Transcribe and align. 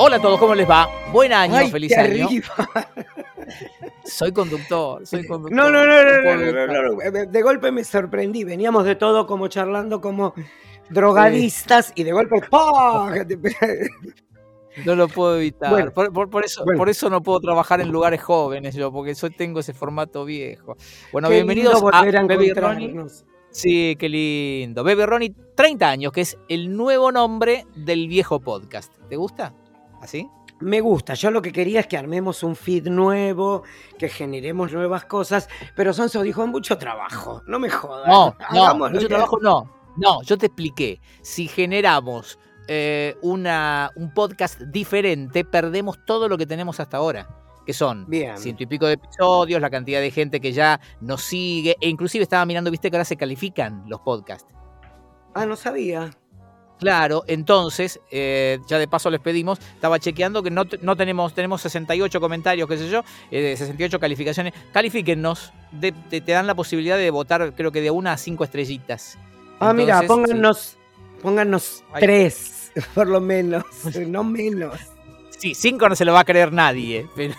Hola 0.00 0.16
a 0.16 0.20
todos, 0.20 0.38
¿cómo 0.38 0.54
les 0.54 0.68
va? 0.68 0.88
Buen 1.12 1.32
año, 1.32 1.56
Ay, 1.56 1.70
feliz 1.72 1.96
año. 1.96 2.26
arriba. 2.26 2.54
Soy 4.04 4.32
conductor, 4.32 5.04
soy 5.06 5.26
conductor. 5.26 5.56
No, 5.56 5.70
no, 5.70 5.84
no, 5.84 6.94
no. 6.94 7.26
De 7.26 7.42
golpe 7.42 7.72
me 7.72 7.82
sorprendí. 7.82 8.44
Veníamos 8.44 8.84
de 8.84 8.94
todo 8.94 9.26
como 9.26 9.48
charlando 9.48 10.00
como 10.00 10.34
drogadistas 10.88 11.92
y 11.96 12.04
de 12.04 12.12
golpe 12.12 12.40
¡pah! 12.48 13.12
No 14.84 14.94
lo 14.94 15.08
puedo 15.08 15.36
evitar. 15.38 15.70
Bueno. 15.70 15.90
por, 15.90 16.12
por- 16.12 16.30
por 16.30 16.44
eso, 16.44 16.64
Bueno. 16.64 16.78
por 16.78 16.88
eso 16.88 17.10
no 17.10 17.20
puedo 17.20 17.40
trabajar 17.40 17.80
en 17.80 17.88
lugares 17.90 18.22
jóvenes 18.22 18.76
yo, 18.76 18.92
porque 18.92 19.12
yo 19.14 19.28
tengo 19.30 19.58
ese 19.58 19.74
formato 19.74 20.24
viejo. 20.24 20.76
Bueno, 21.10 21.28
Qué 21.28 21.34
bienvenidos 21.34 21.82
a 21.92 21.98
a 21.98 22.04
Baby 22.04 22.52
Ronnie. 22.52 22.94
Sí, 23.50 23.96
qué 23.98 24.08
lindo. 24.08 24.84
Baby 24.84 25.04
Ronnie, 25.06 25.34
30 25.56 25.88
años, 25.90 26.12
que 26.12 26.20
es 26.20 26.38
el 26.48 26.76
nuevo 26.76 27.10
nombre 27.10 27.66
del 27.74 28.06
viejo 28.06 28.38
podcast. 28.38 28.92
¿Te 29.08 29.16
gusta? 29.16 29.52
¿Así? 30.02 30.28
Me 30.60 30.80
gusta, 30.80 31.14
yo 31.14 31.30
lo 31.30 31.40
que 31.40 31.52
quería 31.52 31.80
es 31.80 31.86
que 31.86 31.96
armemos 31.96 32.42
un 32.42 32.56
feed 32.56 32.88
nuevo, 32.88 33.62
que 33.96 34.08
generemos 34.08 34.72
nuevas 34.72 35.04
cosas, 35.04 35.48
pero 35.76 35.92
Sonso 35.92 36.20
dijo 36.22 36.44
mucho 36.48 36.76
trabajo, 36.78 37.42
no 37.46 37.60
me 37.60 37.70
jodas. 37.70 38.08
No, 38.08 38.36
no, 38.52 38.74
mucho 38.88 38.98
que- 39.00 39.06
trabajo 39.06 39.38
no. 39.40 39.70
No, 39.96 40.22
yo 40.22 40.36
te 40.38 40.46
expliqué. 40.46 41.00
Si 41.22 41.48
generamos 41.48 42.38
eh, 42.68 43.16
una, 43.22 43.90
un 43.96 44.12
podcast 44.14 44.60
diferente, 44.60 45.44
perdemos 45.44 45.98
todo 46.04 46.28
lo 46.28 46.36
que 46.38 46.46
tenemos 46.46 46.78
hasta 46.80 46.96
ahora. 46.98 47.28
Que 47.66 47.72
son 47.72 48.06
Bien. 48.08 48.38
ciento 48.38 48.62
y 48.62 48.66
pico 48.66 48.86
de 48.86 48.94
episodios, 48.94 49.60
la 49.60 49.68
cantidad 49.70 50.00
de 50.00 50.10
gente 50.10 50.40
que 50.40 50.52
ya 50.52 50.80
nos 51.00 51.22
sigue. 51.22 51.76
E 51.80 51.88
inclusive 51.88 52.22
estaba 52.22 52.46
mirando, 52.46 52.70
viste 52.70 52.90
que 52.90 52.96
ahora 52.96 53.04
se 53.04 53.16
califican 53.16 53.84
los 53.88 54.00
podcasts. 54.00 54.46
Ah, 55.34 55.46
no 55.46 55.54
sabía. 55.56 56.10
Claro, 56.78 57.24
entonces, 57.26 57.98
eh, 58.10 58.60
ya 58.68 58.78
de 58.78 58.86
paso 58.86 59.10
les 59.10 59.20
pedimos, 59.20 59.58
estaba 59.58 59.98
chequeando 59.98 60.42
que 60.44 60.50
no, 60.50 60.62
no 60.80 60.96
tenemos, 60.96 61.34
tenemos 61.34 61.60
68 61.62 62.20
comentarios, 62.20 62.68
qué 62.68 62.78
sé 62.78 62.88
yo, 62.88 63.02
eh, 63.32 63.56
68 63.56 63.98
calificaciones. 63.98 64.54
Califíquennos, 64.72 65.52
de- 65.72 65.90
te, 65.92 66.20
te 66.20 66.32
dan 66.32 66.46
la 66.46 66.54
posibilidad 66.54 66.96
de 66.96 67.10
votar, 67.10 67.52
creo 67.56 67.72
que 67.72 67.80
de 67.80 67.90
una 67.90 68.12
a 68.12 68.16
cinco 68.16 68.44
estrellitas. 68.44 69.18
Ah, 69.58 69.72
mira, 69.72 70.02
pónganos, 70.02 70.76
pónganos 71.20 71.82
Ay. 71.92 72.00
tres, 72.02 72.70
por 72.94 73.08
lo 73.08 73.20
menos, 73.20 73.64
no 74.06 74.22
menos. 74.22 74.78
Sí, 75.36 75.54
cinco 75.54 75.88
no 75.88 75.96
se 75.96 76.04
lo 76.04 76.12
va 76.12 76.20
a 76.20 76.24
creer 76.24 76.52
nadie, 76.52 77.06
pero 77.16 77.34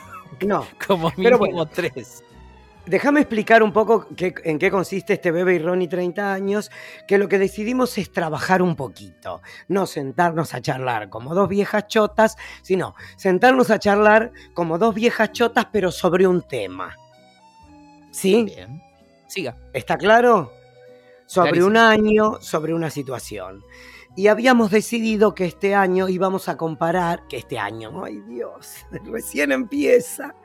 No, 0.46 0.66
como 0.88 1.12
Pero 1.12 1.38
mínimo 1.38 1.38
bueno. 1.40 1.66
tres. 1.66 2.24
Déjame 2.90 3.22
explicar 3.22 3.64
un 3.64 3.72
poco 3.72 4.08
qué- 4.18 4.34
en 4.44 4.60
qué 4.60 4.70
consiste 4.72 5.14
este 5.14 5.32
Bebe 5.32 5.56
y 5.56 5.60
Ronnie 5.60 5.88
30 5.88 6.34
años, 6.34 6.70
que 7.08 7.18
lo 7.18 7.28
que 7.30 7.38
decidimos 7.40 7.98
es 7.98 8.12
trabajar 8.12 8.62
un 8.62 8.76
poquito, 8.76 9.42
no 9.68 9.86
sentarnos 9.86 10.54
a 10.54 10.62
charlar 10.62 11.10
como 11.10 11.34
dos 11.36 11.48
viejas 11.48 11.88
chotas, 11.88 12.36
sino 12.62 12.96
sentarnos 13.18 13.70
a 13.72 13.80
charlar 13.80 14.32
como 14.54 14.78
dos 14.78 14.94
viejas 14.96 15.32
chotas, 15.32 15.68
pero 15.72 15.92
sobre 15.92 16.28
un 16.28 16.42
tema. 16.42 16.96
¿Sí? 18.12 18.44
Bien. 18.44 18.82
Siga. 19.28 19.56
¿Está 19.74 19.98
claro? 19.98 20.52
Sobre 21.28 21.52
Clarísimo. 21.52 21.68
un 21.70 21.78
año, 21.78 22.38
sobre 22.42 22.74
una 22.74 22.90
situación. 22.90 23.62
Y 24.16 24.28
habíamos 24.28 24.72
decidido 24.72 25.34
que 25.36 25.46
este 25.46 25.76
año 25.76 26.10
íbamos 26.10 26.50
a 26.50 26.58
comparar, 26.58 27.28
que 27.28 27.38
este 27.38 27.58
año, 27.60 28.04
ay 28.04 28.20
Dios, 28.28 28.86
recién 29.06 29.52
empieza. 29.52 30.36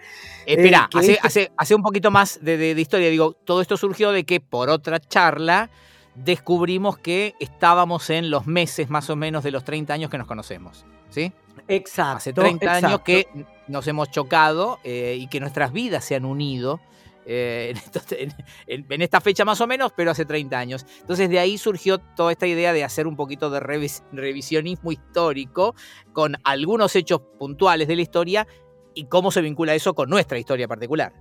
Espera, 0.47 0.89
que 0.91 0.99
hace, 0.99 1.13
este- 1.15 1.27
hace, 1.27 1.53
hace 1.57 1.75
un 1.75 1.83
poquito 1.83 2.11
más 2.11 2.39
de, 2.43 2.57
de- 2.57 2.75
de 2.75 2.81
historia. 2.81 3.09
Digo, 3.11 3.33
todo 3.33 3.61
esto 3.61 3.77
surgió 3.77 4.13
de 4.13 4.25
que 4.25 4.41
por 4.41 4.69
otra 4.69 5.01
charla 5.01 5.71
descubrimos 6.15 6.99
que 6.99 7.35
estábamos 7.41 8.09
en 8.11 8.31
los 8.31 8.47
meses 8.47 8.89
más 8.91 9.11
o 9.11 9.17
menos 9.17 9.43
de 9.43 9.51
los 9.51 9.65
30 9.65 9.93
años 9.95 10.11
que 10.11 10.19
nos 10.19 10.27
conocemos. 10.29 10.85
¿Sí? 11.11 11.33
Exacto. 11.69 12.17
Hace 12.19 12.33
30 12.33 12.73
años 12.73 13.01
que 13.01 13.29
nos 13.69 13.87
hemos 13.89 14.11
chocado 14.11 14.79
eh, 14.85 15.17
y 15.19 15.27
que 15.29 15.41
nuestras 15.41 15.73
vidas 15.73 16.05
se 16.05 16.15
han 16.15 16.25
unido. 16.25 16.81
Eh, 17.27 17.69
en, 17.71 17.77
estos- 17.77 18.13
en- 18.13 18.35
en- 18.67 18.87
en 18.89 19.03
esta 19.03 19.21
fecha 19.21 19.45
más 19.45 19.61
o 19.61 19.67
menos, 19.67 19.93
pero 19.97 20.11
hace 20.11 20.25
30 20.25 20.59
años. 20.59 20.87
Entonces 21.01 21.29
de 21.29 21.39
ahí 21.39 21.59
surgió 21.59 21.99
toda 21.99 22.33
esta 22.33 22.47
idea 22.47 22.73
de 22.73 22.85
hacer 22.85 23.07
un 23.07 23.17
poquito 23.17 23.51
de 23.51 23.61
revis- 23.61 24.03
revisionismo 24.13 24.93
histórico 24.93 25.75
con 26.13 26.37
algunos 26.45 26.95
hechos 26.97 27.21
puntuales 27.39 27.89
de 27.89 27.97
la 27.97 28.03
historia 28.03 28.47
y 28.95 29.07
cómo 29.07 29.31
se 29.31 29.41
vincula 29.41 29.75
eso 29.75 29.95
con 29.95 30.09
nuestra 30.11 30.39
historia 30.39 30.69
particular. 30.69 31.13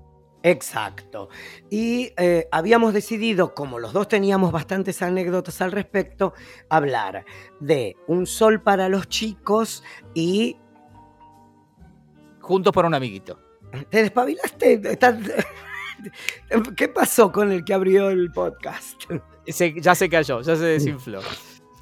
Exacto. 0.46 1.30
Y 1.70 2.12
eh, 2.18 2.50
habíamos 2.52 2.94
decidido, 2.94 3.54
como 3.56 3.80
los 3.80 3.94
dos 3.94 4.10
teníamos 4.10 4.52
bastantes 4.52 5.02
anécdotas 5.02 5.62
al 5.62 5.72
respecto, 5.72 6.34
hablar 6.70 7.24
de 7.62 7.96
un 8.08 8.28
sol 8.28 8.62
para 8.62 8.90
los 8.90 9.08
chicos 9.08 9.84
y... 10.14 10.58
Juntos 12.42 12.74
por 12.74 12.86
un 12.86 12.94
amiguito. 12.94 13.40
¿Te 13.90 14.02
despabilaste? 14.02 14.74
Estás- 14.84 15.18
¿Qué 16.76 16.88
pasó 16.88 17.32
con 17.32 17.52
el 17.52 17.64
que 17.64 17.74
abrió 17.74 18.10
el 18.10 18.32
podcast? 18.32 19.02
Se- 19.48 19.80
ya 19.82 19.94
se 19.96 20.10
cayó, 20.10 20.42
ya 20.42 20.56
se 20.56 20.64
desinfló. 20.64 21.20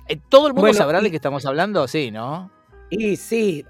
Eh, 0.08 0.20
¿Todo 0.30 0.48
el 0.48 0.54
mundo 0.54 0.62
Bueno, 0.62 0.78
sabrá 0.78 1.00
y- 1.00 1.04
de 1.04 1.10
qué 1.12 1.16
estamos 1.18 1.46
hablando? 1.46 1.88
Sí, 1.88 2.10
¿no? 2.12 2.52
Y 2.90 3.16
sí, 3.16 3.66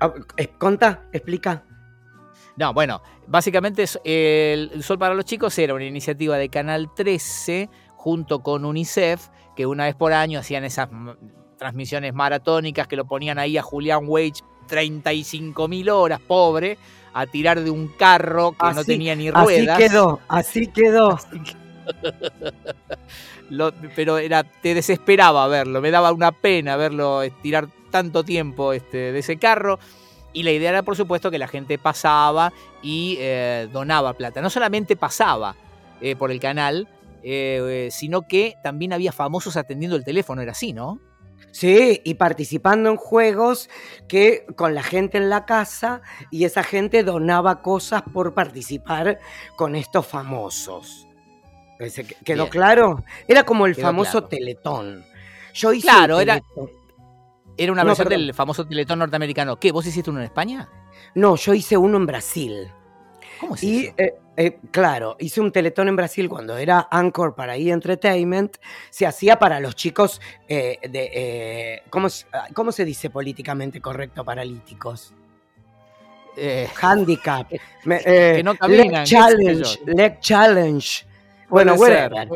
contá, 0.57 1.03
explica. 1.11 1.63
No, 2.55 2.73
bueno, 2.73 3.01
básicamente 3.27 3.85
el, 4.03 4.81
Sol 4.83 4.97
para 4.97 5.13
los 5.13 5.25
Chicos 5.25 5.57
era 5.59 5.73
una 5.73 5.85
iniciativa 5.85 6.37
de 6.37 6.49
Canal 6.49 6.89
13 6.95 7.69
junto 7.95 8.41
con 8.41 8.65
UNICEF, 8.65 9.27
que 9.55 9.65
una 9.65 9.85
vez 9.85 9.95
por 9.95 10.13
año 10.13 10.39
hacían 10.39 10.63
esas 10.63 10.89
transmisiones 11.57 12.13
maratónicas 12.13 12.87
que 12.87 12.95
lo 12.95 13.05
ponían 13.05 13.37
ahí 13.37 13.57
a 13.57 13.61
Julián 13.61 14.05
Wage 14.07 14.41
35 14.67 15.67
mil 15.67 15.89
horas, 15.89 16.19
pobre, 16.19 16.77
a 17.13 17.27
tirar 17.27 17.61
de 17.61 17.69
un 17.69 17.89
carro 17.89 18.53
que 18.53 18.65
no 18.73 18.81
Así- 18.81 18.91
tenía 18.93 19.15
ni 19.15 19.27
Así 19.29 19.37
ruedas. 19.43 19.77
quedó, 19.77 20.19
así 20.27 20.67
quedó. 20.67 21.19
Lo- 23.49 23.73
pero 23.95 24.17
era, 24.17 24.43
te 24.43 24.73
desesperaba 24.73 25.47
verlo, 25.47 25.81
me 25.81 25.91
daba 25.91 26.11
una 26.13 26.31
pena 26.31 26.77
verlo 26.77 27.21
estirar 27.21 27.67
tanto 27.89 28.23
tiempo 28.23 28.71
este, 28.73 29.11
de 29.11 29.19
ese 29.19 29.37
carro. 29.37 29.79
Y 30.33 30.43
la 30.43 30.51
idea 30.51 30.69
era, 30.69 30.83
por 30.83 30.95
supuesto, 30.95 31.29
que 31.29 31.37
la 31.37 31.49
gente 31.49 31.77
pasaba 31.77 32.53
y 32.81 33.17
eh, 33.19 33.67
donaba 33.73 34.13
plata. 34.13 34.41
No 34.41 34.49
solamente 34.49 34.95
pasaba 34.95 35.55
eh, 35.99 36.15
por 36.15 36.31
el 36.31 36.39
canal, 36.39 36.87
eh, 37.23 37.89
sino 37.91 38.21
que 38.21 38.55
también 38.63 38.93
había 38.93 39.11
famosos 39.11 39.57
atendiendo 39.57 39.97
el 39.97 40.05
teléfono, 40.05 40.41
era 40.41 40.53
así, 40.53 40.71
¿no? 40.71 40.99
Sí, 41.51 42.01
y 42.05 42.13
participando 42.13 42.89
en 42.89 42.95
juegos 42.95 43.69
que 44.07 44.45
con 44.55 44.73
la 44.73 44.83
gente 44.83 45.17
en 45.17 45.29
la 45.29 45.45
casa 45.45 46.01
y 46.31 46.45
esa 46.45 46.63
gente 46.63 47.03
donaba 47.03 47.61
cosas 47.61 48.03
por 48.13 48.33
participar 48.33 49.19
con 49.57 49.75
estos 49.75 50.07
famosos. 50.07 51.07
¿Quedó 52.23 52.43
Bien. 52.43 52.49
claro? 52.49 53.03
Era 53.27 53.43
como 53.43 53.65
el 53.65 53.75
Quedó 53.75 53.87
famoso 53.87 54.11
claro. 54.11 54.27
Teletón. 54.27 55.05
Yo 55.53 55.73
hice 55.73 55.87
Claro, 55.87 56.19
era-. 56.21 56.39
Era 57.57 57.71
una 57.71 57.83
No, 57.83 57.87
versión 57.89 58.07
perdón. 58.07 58.25
del 58.27 58.33
famoso 58.33 58.65
teletón 58.65 58.99
norteamericano. 58.99 59.57
¿Qué? 59.59 59.71
¿Vos 59.71 59.85
hiciste 59.85 60.09
uno 60.09 60.19
en 60.19 60.25
España? 60.25 60.69
No, 61.15 61.35
yo 61.35 61.53
hice 61.53 61.75
uno 61.75 61.97
en 61.97 62.05
Brasil. 62.05 62.71
¿Cómo 63.41 63.55
es 63.55 63.63
Y 63.63 63.85
eso? 63.87 63.93
eh, 63.97 64.13
eh, 64.37 64.59
claro, 64.71 65.17
hice 65.19 65.41
un 65.41 65.51
teletón 65.51 65.89
en 65.89 65.95
Brasil 65.97 66.29
cuando 66.29 66.57
era 66.57 66.87
Anchor 66.89 67.35
para 67.35 67.57
E! 67.57 67.69
Entertainment. 67.71 68.55
Se 68.89 69.05
hacía 69.05 69.37
para 69.39 69.59
los 69.59 69.75
chicos 69.75 70.21
eh, 70.47 70.77
de. 70.89 71.81
¿cómo, 71.89 72.07
se- 72.09 72.25
ah, 72.31 72.47
¿Cómo 72.53 72.71
se 72.71 72.85
dice 72.85 73.09
políticamente 73.09 73.81
correcto? 73.81 74.23
Paralíticos. 74.23 75.13
Handicap. 76.81 77.51
me- 77.85 77.99
Que 78.01 78.41
no 78.43 78.55
caminan, 78.55 78.87
leg 78.89 79.03
Challenge. 79.03 79.79
Leg 79.87 80.19
Challenge. 80.21 81.05
Bueno, 81.51 81.75
whatever. 81.75 82.27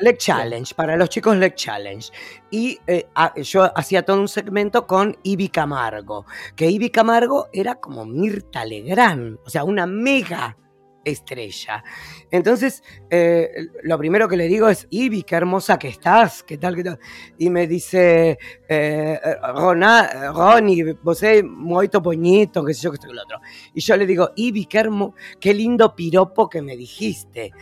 Leg 0.00 0.18
Challenge, 0.18 0.74
para 0.74 0.96
los 0.96 1.10
chicos 1.10 1.36
Leg 1.36 1.54
Challenge. 1.54 2.10
Y 2.50 2.80
eh, 2.86 3.06
ah, 3.14 3.32
yo 3.36 3.70
hacía 3.78 4.02
todo 4.02 4.18
un 4.18 4.28
segmento 4.28 4.86
con 4.86 5.16
Ivy 5.22 5.50
Camargo, 5.50 6.24
que 6.56 6.70
Ivy 6.70 6.90
Camargo 6.90 7.48
era 7.52 7.74
como 7.76 8.06
Mirta 8.06 8.64
Legrand, 8.64 9.38
o 9.44 9.50
sea, 9.50 9.64
una 9.64 9.86
mega 9.86 10.56
estrella. 11.04 11.82
Entonces, 12.30 12.82
eh, 13.10 13.50
lo 13.82 13.98
primero 13.98 14.28
que 14.28 14.36
le 14.36 14.48
digo 14.48 14.68
es, 14.68 14.86
Ivy, 14.90 15.22
qué 15.22 15.36
hermosa 15.36 15.78
que 15.78 15.88
estás, 15.88 16.42
qué 16.42 16.58
tal, 16.58 16.74
qué 16.76 16.84
tal. 16.84 16.98
Y 17.38 17.50
me 17.50 17.66
dice, 17.66 18.38
eh, 18.68 19.18
Rona, 19.54 20.32
Ronnie, 20.32 20.96
vos 21.02 21.22
es 21.22 21.44
muy 21.44 21.88
bonito, 22.02 22.64
qué 22.64 22.74
sé 22.74 22.82
yo, 22.82 22.90
que 22.90 22.96
esto 22.96 23.08
que 23.08 23.14
lo 23.14 23.22
otro. 23.22 23.38
Y 23.74 23.80
yo 23.80 23.96
le 23.96 24.06
digo, 24.06 24.30
Ivy, 24.36 24.66
qué, 24.66 24.78
hermo- 24.80 25.14
qué 25.40 25.52
lindo 25.54 25.94
piropo 25.94 26.48
que 26.48 26.62
me 26.62 26.76
dijiste. 26.76 27.52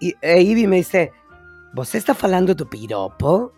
Y 0.00 0.14
e 0.20 0.40
Ivy 0.42 0.66
me 0.66 0.76
dice, 0.76 1.12
¿vos 1.72 1.94
estás 1.94 2.16
falando 2.16 2.54
tu 2.56 2.68
piropo? 2.68 3.52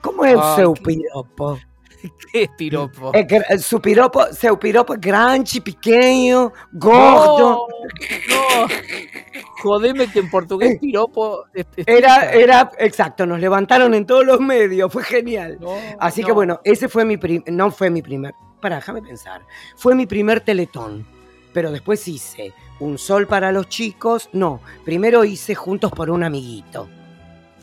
¿Cómo 0.00 0.24
é 0.24 0.36
o 0.36 0.40
Ah, 0.40 0.54
seu 0.54 0.74
piropo? 0.74 1.58
¿Qué 2.32 2.42
es 2.44 2.48
piropo? 2.56 3.12
É 3.14 3.24
gra- 3.26 3.58
su 3.58 3.80
piropo, 3.80 4.26
seu 4.32 4.56
piropo 4.58 4.94
é 4.94 4.98
grande, 4.98 5.60
pequeño, 5.60 6.52
gordo. 6.72 7.66
No, 7.66 7.66
no. 8.28 8.68
Jodeme 9.62 10.06
que 10.10 10.20
en 10.20 10.30
portugués 10.30 10.78
piropo. 10.80 11.44
es- 11.54 11.66
es 11.76 11.86
Era, 11.88 12.32
era, 12.32 12.70
exacto, 12.78 13.26
nos 13.26 13.40
levantaron 13.40 13.94
en 13.94 14.06
todos 14.06 14.24
los 14.24 14.40
medios, 14.40 14.92
fue 14.92 15.02
genial. 15.04 15.58
No, 15.60 15.74
Así 15.98 16.22
que 16.22 16.28
no. 16.28 16.34
bueno, 16.34 16.60
ese 16.64 16.88
fue 16.88 17.04
mi 17.04 17.16
prim- 17.16 17.42
no 17.48 17.70
fue 17.70 17.90
mi 17.90 18.02
primer, 18.02 18.34
para, 18.60 18.76
déjame 18.76 19.02
pensar. 19.02 19.42
Fue 19.76 19.94
mi 19.94 20.06
primer 20.06 20.40
teletón, 20.40 21.06
pero 21.52 21.70
después 21.72 22.06
hice 22.06 22.52
Un 22.80 22.96
Sol 22.98 23.26
para 23.26 23.50
los 23.50 23.68
chicos. 23.68 24.28
No, 24.32 24.60
primero 24.84 25.24
hice 25.24 25.56
Juntos 25.56 25.90
por 25.90 26.10
un 26.10 26.22
amiguito. 26.22 26.88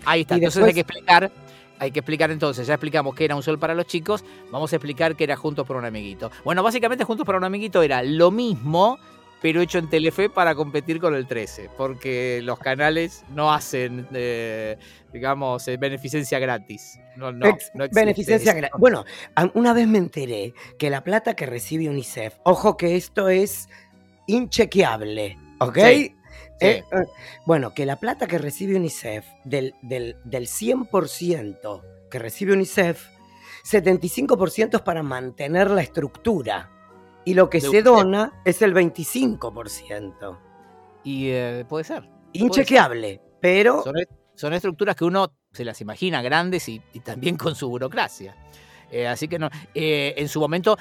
Ahí 0.04 0.22
está, 0.22 0.36
Y 0.36 0.40
entonces 0.40 0.56
después- 0.62 0.68
hay 0.68 0.74
que 0.74 0.80
explicar. 0.82 1.32
Hay 1.80 1.92
que 1.92 2.00
explicar 2.00 2.32
entonces, 2.32 2.66
ya 2.68 2.76
explicamos 2.76 3.14
que 3.16 3.26
era 3.26 3.36
un 3.36 3.44
sol 3.44 3.60
para 3.60 3.74
los 3.76 3.86
chicos, 3.86 4.24
vamos 4.52 4.72
a 4.72 4.78
explicar 4.78 5.16
que 5.16 5.24
era 5.26 5.36
Juntos 5.36 5.68
por 5.68 5.76
un 5.76 5.86
amiguito. 5.86 6.32
Bueno, 6.44 6.64
básicamente 6.64 7.04
Juntos 7.04 7.26
por 7.26 7.36
un 7.36 7.44
amiguito 7.44 7.82
era 7.84 8.02
lo 8.04 8.32
mismo, 8.32 8.98
pero 9.42 9.62
hecho 9.62 9.78
en 9.78 9.90
Telefe 9.90 10.30
para 10.30 10.56
competir 10.56 11.00
con 11.00 11.14
el 11.14 11.28
13, 11.28 11.70
porque 11.78 12.40
los 12.44 12.58
canales 12.58 13.24
no 13.30 13.54
hacen, 13.54 14.08
eh, 14.14 14.78
digamos, 15.14 15.68
eh, 15.68 15.78
beneficencia 15.78 16.40
gratis. 16.40 16.98
No, 17.18 17.32
no, 17.32 17.46
Ex- 17.48 17.72
no 17.76 17.84
existe 17.84 18.00
beneficencia 18.06 18.52
eso. 18.54 18.62
gra- 18.62 18.80
Bueno, 18.80 19.04
una 19.54 19.74
vez 19.74 19.88
me 19.88 19.98
enteré 20.00 20.54
que 20.80 20.90
la 20.90 21.04
plata 21.04 21.36
que 21.36 21.46
recibe 21.46 21.90
UNICEF, 21.90 22.36
ojo 22.44 22.78
que 22.78 22.96
esto 22.96 23.28
es 23.30 23.68
inchequeable, 24.28 25.38
¿ok? 25.60 25.78
Sí, 25.80 26.15
Eh, 26.60 26.84
eh, 26.92 27.06
bueno, 27.46 27.74
que 27.74 27.86
la 27.86 27.98
plata 27.98 28.28
que 28.28 28.38
recibe 28.38 28.76
UNICEF, 28.76 29.26
del, 29.44 29.76
del, 29.82 30.18
del 30.24 30.48
100% 30.48 31.82
que 32.10 32.20
recibe 32.20 32.54
UNICEF, 32.54 33.08
75% 33.64 34.76
es 34.76 34.82
para 34.82 35.04
mantener 35.04 35.70
la 35.72 35.82
estructura. 35.82 36.72
Y 37.26 37.34
lo 37.34 37.50
que 37.50 37.60
De 37.60 37.70
se 37.70 37.82
dona 37.82 38.42
es 38.46 38.62
el 38.62 38.74
25%. 38.74 40.40
Y 41.04 41.30
eh, 41.30 41.66
puede 41.68 41.84
ser. 41.84 42.08
Inchequeable, 42.34 43.22
pero 43.42 43.84
Son, 43.84 43.96
son 44.36 44.54
estructuras 44.54 44.96
que 44.96 45.06
uno 45.06 45.34
se 45.52 45.66
las 45.66 45.82
imagina 45.82 46.22
grandes 46.22 46.68
y, 46.70 46.82
y 46.94 47.00
también 47.00 47.38
con 47.38 47.56
su 47.56 47.70
burocracia. 47.70 48.36
Eh, 48.92 49.08
así 49.08 49.28
que 49.28 49.40
no. 49.40 49.50
en 49.74 50.30
su 50.30 50.40
momento, 50.40 50.78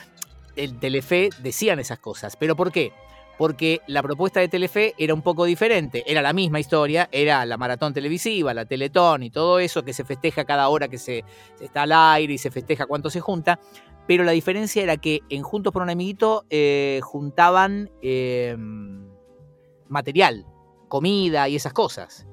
el 0.56 0.78
Telefe 0.78 1.30
decían 1.42 1.80
esas 1.80 1.98
cosas. 1.98 2.36
¿Pero 2.36 2.54
por 2.54 2.70
qué? 2.70 2.92
Porque 3.36 3.80
la 3.86 4.02
propuesta 4.02 4.40
de 4.40 4.48
Telefe 4.48 4.94
era 4.96 5.12
un 5.12 5.22
poco 5.22 5.44
diferente. 5.44 6.04
Era 6.06 6.22
la 6.22 6.32
misma 6.32 6.60
historia, 6.60 7.08
era 7.10 7.44
la 7.44 7.56
maratón 7.56 7.92
televisiva, 7.92 8.54
la 8.54 8.64
Teletón 8.64 9.22
y 9.24 9.30
todo 9.30 9.58
eso 9.58 9.84
que 9.84 9.92
se 9.92 10.04
festeja 10.04 10.44
cada 10.44 10.68
hora 10.68 10.88
que 10.88 10.98
se, 10.98 11.24
se 11.56 11.64
está 11.64 11.82
al 11.82 11.92
aire 11.92 12.34
y 12.34 12.38
se 12.38 12.50
festeja 12.50 12.86
cuánto 12.86 13.10
se 13.10 13.20
junta. 13.20 13.58
Pero 14.06 14.24
la 14.24 14.32
diferencia 14.32 14.82
era 14.82 14.96
que 14.96 15.20
en 15.30 15.42
Juntos 15.42 15.72
por 15.72 15.82
un 15.82 15.90
Amiguito 15.90 16.44
eh, 16.50 17.00
juntaban 17.02 17.90
eh, 18.02 18.54
material, 19.88 20.46
comida 20.88 21.48
y 21.48 21.56
esas 21.56 21.72
cosas. 21.72 22.26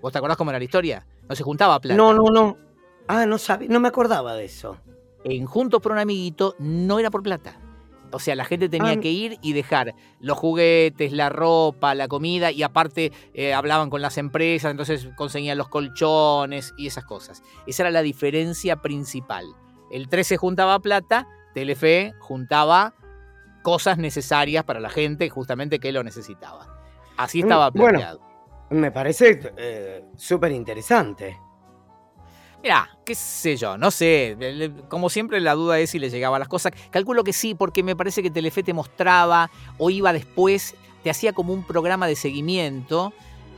¿Vos 0.00 0.12
te 0.12 0.18
acordás 0.18 0.38
cómo 0.38 0.50
era 0.50 0.58
la 0.58 0.64
historia? 0.64 1.06
No 1.28 1.36
se 1.36 1.42
juntaba 1.42 1.78
plata. 1.78 1.96
no, 1.96 2.14
no, 2.14 2.24
no. 2.30 2.56
Ah, 3.06 3.26
no 3.26 3.38
sabía, 3.38 3.68
no 3.68 3.80
me 3.80 3.88
acordaba 3.88 4.34
de 4.34 4.44
eso. 4.44 4.76
En 5.24 5.44
Juntos 5.44 5.82
por 5.82 5.92
un 5.92 5.98
Amiguito 5.98 6.54
no 6.58 6.98
era 6.98 7.10
por 7.10 7.22
plata. 7.22 7.60
O 8.12 8.18
sea, 8.18 8.34
la 8.34 8.44
gente 8.44 8.68
tenía 8.68 8.92
Ah. 8.92 9.00
que 9.00 9.10
ir 9.10 9.38
y 9.42 9.52
dejar 9.52 9.94
los 10.20 10.36
juguetes, 10.38 11.12
la 11.12 11.28
ropa, 11.28 11.94
la 11.94 12.08
comida 12.08 12.50
y 12.50 12.62
aparte 12.62 13.12
eh, 13.34 13.54
hablaban 13.54 13.90
con 13.90 14.02
las 14.02 14.18
empresas, 14.18 14.70
entonces 14.70 15.08
conseguían 15.16 15.58
los 15.58 15.68
colchones 15.68 16.74
y 16.76 16.86
esas 16.86 17.04
cosas. 17.04 17.42
Esa 17.66 17.84
era 17.84 17.90
la 17.90 18.02
diferencia 18.02 18.76
principal. 18.76 19.44
El 19.90 20.08
13 20.08 20.36
juntaba 20.36 20.78
plata, 20.80 21.26
Telefe 21.54 22.14
juntaba 22.20 22.94
cosas 23.62 23.98
necesarias 23.98 24.64
para 24.64 24.80
la 24.80 24.88
gente 24.88 25.28
justamente 25.28 25.78
que 25.80 25.92
lo 25.92 26.02
necesitaba. 26.02 26.66
Así 27.16 27.40
Mm, 27.40 27.44
estaba 27.44 27.70
bueno. 27.70 27.98
planteado. 27.98 28.20
Me 28.70 28.90
parece 28.92 29.40
eh, 29.56 30.04
súper 30.16 30.52
interesante. 30.52 31.36
Mirá, 32.62 32.90
qué 33.04 33.14
sé 33.14 33.56
yo, 33.56 33.78
no 33.78 33.90
sé. 33.90 34.36
Como 34.88 35.08
siempre, 35.08 35.40
la 35.40 35.54
duda 35.54 35.78
es 35.78 35.90
si 35.90 35.98
le 35.98 36.10
llegaban 36.10 36.40
las 36.40 36.48
cosas. 36.48 36.72
Calculo 36.90 37.24
que 37.24 37.32
sí, 37.32 37.54
porque 37.54 37.82
me 37.82 37.96
parece 37.96 38.22
que 38.22 38.30
Telefe 38.30 38.62
te 38.62 38.74
mostraba 38.74 39.50
o 39.78 39.88
iba 39.90 40.12
después, 40.12 40.74
te 41.02 41.08
hacía 41.10 41.32
como 41.32 41.54
un 41.54 41.64
programa 41.64 42.06
de 42.06 42.16
seguimiento. 42.16 43.12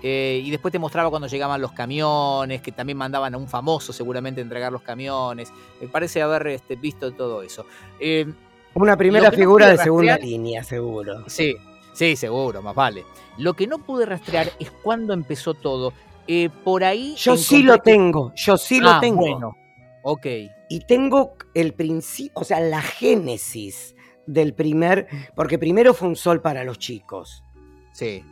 eh, 0.05 0.41
y 0.45 0.51
después 0.51 0.71
te 0.73 0.79
mostraba 0.81 1.11
cuando 1.11 1.29
llegaban 1.29 1.61
los 1.61 1.73
camiones, 1.73 2.61
que 2.61 2.73
también 2.73 2.99
mandaban 2.99 3.35
a 3.35 3.39
un 3.39 3.49
famoso 3.49 3.93
seguramente 3.93 4.41
a 4.41 4.43
entregar 4.45 4.73
los 4.73 4.83
camiones. 4.83 5.53
Me 5.81 5.87
parece 5.89 6.23
haber 6.23 6.47
este, 6.49 6.75
visto 6.77 7.13
todo 7.13 7.43
eso. 7.43 7.67
Eh, 8.01 8.27
Una 8.75 8.97
primera 8.97 9.31
no 9.31 9.37
figura 9.37 9.69
de 9.69 9.79
segunda 9.79 10.17
línea, 10.19 10.65
seguro. 10.65 11.25
Sí, 11.29 11.55
sí, 11.93 12.17
seguro, 12.17 12.63
más 12.63 12.75
vale. 12.75 13.05
Lo 13.39 13.55
que 13.55 13.67
no 13.69 13.79
pude 13.79 14.05
rastrear 14.07 14.53
es 14.59 14.71
cuándo 14.71 15.13
empezó 15.15 15.55
todo. 15.55 15.93
Eh, 16.27 16.49
por 16.65 16.85
ahí. 16.85 17.15
Yo 17.17 17.37
sí 17.37 17.63
lo 17.63 17.75
que- 17.75 17.93
tengo, 17.93 18.33
yo 18.35 18.57
sí 18.57 18.79
Ah, 18.83 18.95
lo 18.95 19.01
tengo. 19.01 19.21
Bueno, 19.21 19.57
ok. 20.03 20.27
Y 20.69 20.81
tengo 20.87 21.35
el 21.55 21.75
principio, 21.75 22.33
o 22.37 22.45
sea, 22.45 22.61
la 22.61 22.81
génesis 22.81 23.95
del 24.27 24.55
primer, 24.55 25.07
porque 25.35 25.59
primero 25.59 25.95
fue 25.95 26.09
un 26.09 26.17
sol 26.17 26.41
para 26.41 26.65
los 26.65 26.79
chicos. 26.79 27.45
Sí. 27.93 28.25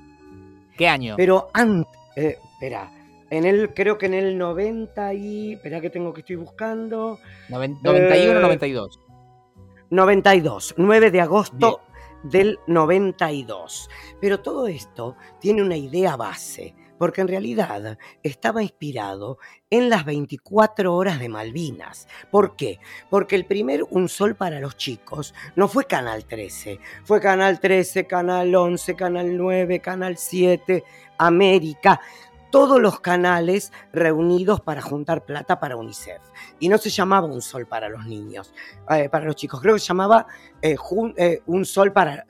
¿Qué 0.78 0.88
año? 0.88 1.14
Pero 1.16 1.48
antes, 1.52 1.90
espera, 2.16 2.90
en 3.28 3.44
el, 3.44 3.74
creo 3.74 3.98
que 3.98 4.06
en 4.06 4.14
el 4.14 4.38
90 4.38 5.12
y, 5.14 5.52
espera 5.54 5.80
que 5.80 5.90
tengo 5.90 6.12
que 6.14 6.20
estoy 6.20 6.36
buscando, 6.36 7.18
Noven- 7.48 7.78
91 7.82 8.38
eh, 8.38 8.42
92. 8.42 8.98
92, 9.90 10.74
9 10.78 11.10
de 11.10 11.20
agosto 11.20 11.80
del 12.22 12.58
92. 12.66 13.88
Pero 14.20 14.40
todo 14.40 14.66
esto 14.68 15.16
tiene 15.40 15.62
una 15.62 15.76
idea 15.76 16.16
base, 16.16 16.74
porque 17.00 17.22
en 17.22 17.28
realidad 17.28 17.96
estaba 18.22 18.62
inspirado 18.62 19.38
en 19.70 19.88
las 19.88 20.04
24 20.04 20.94
horas 20.94 21.18
de 21.18 21.30
Malvinas. 21.30 22.06
¿Por 22.30 22.56
qué? 22.56 22.78
Porque 23.08 23.36
el 23.36 23.46
primer 23.46 23.84
Un 23.88 24.10
Sol 24.10 24.36
para 24.36 24.60
los 24.60 24.76
chicos 24.76 25.32
no 25.56 25.66
fue 25.66 25.86
Canal 25.86 26.26
13, 26.26 26.78
fue 27.04 27.18
Canal 27.22 27.58
13, 27.58 28.06
Canal 28.06 28.54
11, 28.54 28.96
Canal 28.96 29.34
9, 29.34 29.80
Canal 29.80 30.18
7, 30.18 30.84
América. 31.16 32.02
Todos 32.50 32.80
los 32.80 33.00
canales 33.00 33.72
reunidos 33.92 34.60
para 34.60 34.82
juntar 34.82 35.24
plata 35.24 35.60
para 35.60 35.76
UNICEF. 35.76 36.20
Y 36.58 36.68
no 36.68 36.78
se 36.78 36.90
llamaba 36.90 37.26
Un 37.26 37.40
Sol 37.42 37.66
para 37.66 37.88
los 37.88 38.06
niños, 38.06 38.52
eh, 38.90 39.08
para 39.08 39.24
los 39.26 39.36
chicos. 39.36 39.60
Creo 39.60 39.74
que 39.74 39.80
se 39.80 39.86
llamaba 39.86 40.26
eh, 40.60 40.76
jun- 40.76 41.14
eh, 41.16 41.40
Un 41.46 41.64
Sol 41.64 41.92
para, 41.92 42.26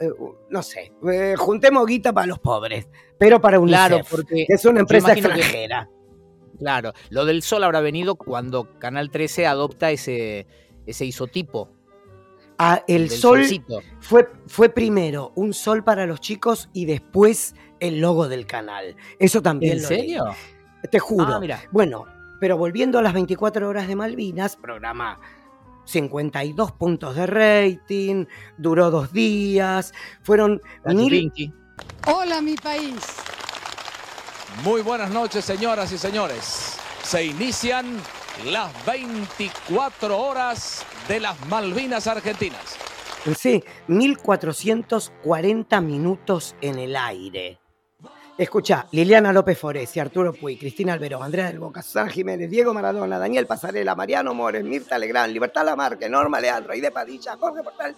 no 0.50 0.62
sé, 0.62 0.92
juntemos 1.38 1.86
guita 1.86 2.12
para 2.12 2.26
los 2.26 2.38
pobres, 2.38 2.88
pero 3.18 3.40
para 3.40 3.58
UNICEF. 3.58 3.86
Claro, 3.88 4.04
porque 4.10 4.44
que 4.46 4.54
es 4.54 4.64
una 4.66 4.80
empresa 4.80 5.14
que- 5.14 5.20
extranjera. 5.20 5.88
claro, 6.58 6.92
lo 7.08 7.24
del 7.24 7.42
sol 7.42 7.64
habrá 7.64 7.80
venido 7.80 8.16
cuando 8.16 8.78
Canal 8.78 9.10
13 9.10 9.46
adopta 9.46 9.90
ese, 9.90 10.46
ese 10.86 11.06
isotipo 11.06 11.70
Ah, 12.62 12.84
el 12.86 13.08
del 13.08 13.18
sol 13.18 13.38
solcito. 13.38 13.80
fue, 14.00 14.30
fue 14.46 14.68
primero 14.68 15.32
un 15.34 15.54
sol 15.54 15.82
para 15.82 16.04
los 16.04 16.20
chicos 16.20 16.68
y 16.74 16.84
después 16.84 17.54
el 17.80 18.00
logo 18.00 18.28
del 18.28 18.46
canal. 18.46 18.96
Eso 19.18 19.40
también 19.40 19.78
¿En 19.78 19.82
lo 19.82 19.88
leí. 19.88 19.98
serio? 20.00 20.24
Te 20.90 20.98
juro. 20.98 21.24
Ah, 21.26 21.40
mira. 21.40 21.62
Bueno, 21.72 22.04
pero 22.38 22.58
volviendo 22.58 22.98
a 22.98 23.02
las 23.02 23.14
24 23.14 23.66
horas 23.66 23.88
de 23.88 23.96
Malvinas, 23.96 24.56
programa 24.56 25.18
52 25.86 26.72
puntos 26.72 27.16
de 27.16 27.26
rating, 27.26 28.26
duró 28.58 28.90
dos 28.90 29.10
días, 29.10 29.94
fueron 30.22 30.60
mil. 30.84 31.32
Hola 32.06 32.42
mi 32.42 32.56
país. 32.56 32.94
Muy 34.62 34.82
buenas 34.82 35.10
noches, 35.10 35.46
señoras 35.46 35.92
y 35.92 35.96
señores. 35.98 36.76
Se 37.02 37.24
inician 37.24 37.96
las 38.44 38.70
24 38.84 40.18
horas 40.18 40.84
de 41.10 41.18
las 41.20 41.44
Malvinas 41.48 42.06
Argentinas. 42.06 42.62
sí, 43.36 43.62
1440 43.88 45.80
minutos 45.80 46.54
en 46.60 46.78
el 46.78 46.94
aire. 46.94 47.58
Escucha, 48.38 48.86
Liliana 48.92 49.32
López 49.32 49.58
Foresi, 49.58 49.98
Arturo 50.00 50.32
Puy, 50.32 50.56
Cristina 50.56 50.92
Alberón, 50.94 51.22
Andrea 51.22 51.46
del 51.48 51.58
Boca, 51.58 51.82
San 51.82 52.08
Jiménez, 52.08 52.48
Diego 52.48 52.72
Maradona, 52.72 53.18
Daniel 53.18 53.46
Pasarela, 53.46 53.94
Mariano 53.94 54.32
Mores, 54.34 54.64
Mirta 54.64 54.96
Legrand, 54.98 55.32
Libertad 55.32 55.64
Lamarque, 55.66 56.08
Norma 56.08 56.40
Leandro, 56.40 56.72
Aide 56.72 56.90
Padilla, 56.92 57.36
Jorge 57.36 57.62
Portal. 57.62 57.94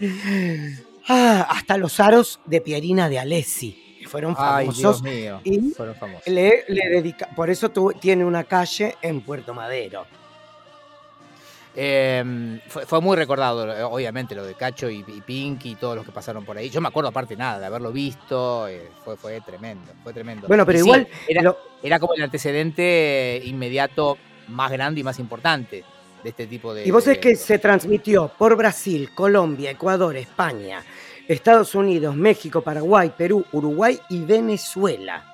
Ah, 1.09 1.47
hasta 1.51 1.77
los 1.77 2.01
aros 2.01 2.41
de 2.47 2.61
Pierina 2.61 3.09
de 3.09 3.19
Alessi, 3.21 3.99
que 4.01 4.09
fueron 4.09 4.35
Ay, 4.39 4.67
famosos. 4.67 4.79
Dios 4.79 5.03
mío. 5.03 5.41
y 5.45 5.61
Fueron 5.73 5.95
famosos. 5.97 6.27
le, 6.27 6.65
le 6.67 6.89
dedica, 6.89 7.29
por 7.37 7.51
eso 7.51 7.69
tu- 7.69 7.93
tiene 7.93 8.25
una 8.25 8.43
calle 8.45 8.97
en 9.03 9.21
Puerto 9.21 9.55
Madero. 9.55 10.07
Eh, 11.75 12.61
fue, 12.69 12.85
fue 12.85 13.01
muy 13.01 13.17
recordado, 13.17 13.89
obviamente, 13.89 14.35
lo 14.35 14.45
de 14.45 14.55
Cacho 14.55 14.91
y, 14.91 14.99
y 15.09 15.21
Pinky 15.23 15.71
y 15.71 15.75
todos 15.77 15.97
los 15.97 16.05
que 16.05 16.13
pasaron 16.13 16.45
por 16.45 16.57
ahí. 16.59 16.69
Yo 16.69 16.81
me 16.83 16.89
acuerdo 16.89 17.09
aparte 17.09 17.35
nada 17.37 17.59
de 17.59 17.67
haberlo 17.67 17.93
visto, 17.93 18.69
eh, 18.69 18.91
fue, 19.05 19.17
fue 19.17 19.41
tremendo, 19.41 19.91
fue 20.03 20.13
tremendo. 20.13 20.49
Bueno, 20.49 20.67
pero 20.67 20.79
Y 20.79 20.83
sí, 20.83 20.87
igual 20.87 21.09
era, 21.27 21.43
lo- 21.43 21.57
era 21.83 21.99
como 21.99 22.15
el 22.15 22.23
antecedente 22.23 23.41
inmediato 23.45 24.19
más 24.49 24.71
grande 24.71 25.01
y 25.01 25.05
más 25.05 25.19
importante 25.19 25.83
de 26.23 26.29
este 26.29 26.47
tipo 26.47 26.75
de... 26.75 26.87
Y 26.87 26.91
vos 26.91 27.07
de 27.07 27.13
es 27.13 27.19
que 27.19 27.37
se 27.37 27.59
transmitió 27.59 28.29
por 28.37 28.55
Brasil, 28.55 29.11
Colombia, 29.15 29.71
Ecuador, 29.71 30.15
España, 30.17 30.85
Estados 31.27 31.75
Unidos, 31.75 32.15
México, 32.15 32.61
Paraguay, 32.61 33.13
Perú, 33.17 33.47
Uruguay 33.53 33.99
y 34.11 34.21
Venezuela. 34.21 35.25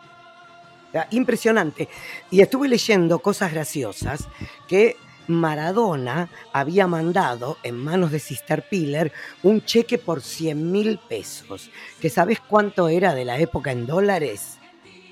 Impresionante. 1.11 1.89
Y 2.31 2.41
estuve 2.41 2.69
leyendo 2.69 3.19
cosas 3.19 3.53
graciosas 3.53 4.29
que 4.67 4.97
Maradona 5.29 6.29
había 6.53 6.87
mandado 6.87 7.59
en 7.63 7.77
manos 7.77 8.11
de 8.11 8.19
Sister 8.19 8.69
Piller 8.69 9.13
un 9.43 9.65
cheque 9.65 9.99
por 9.99 10.23
100 10.23 10.73
mil 10.73 10.99
pesos. 10.99 11.71
¿Que 12.01 12.11
sabes 12.11 12.41
cuánto 12.41 12.89
era 12.89 13.15
de 13.15 13.25
la 13.25 13.39
época 13.39 13.71
en 13.71 13.87
dólares? 13.87 14.59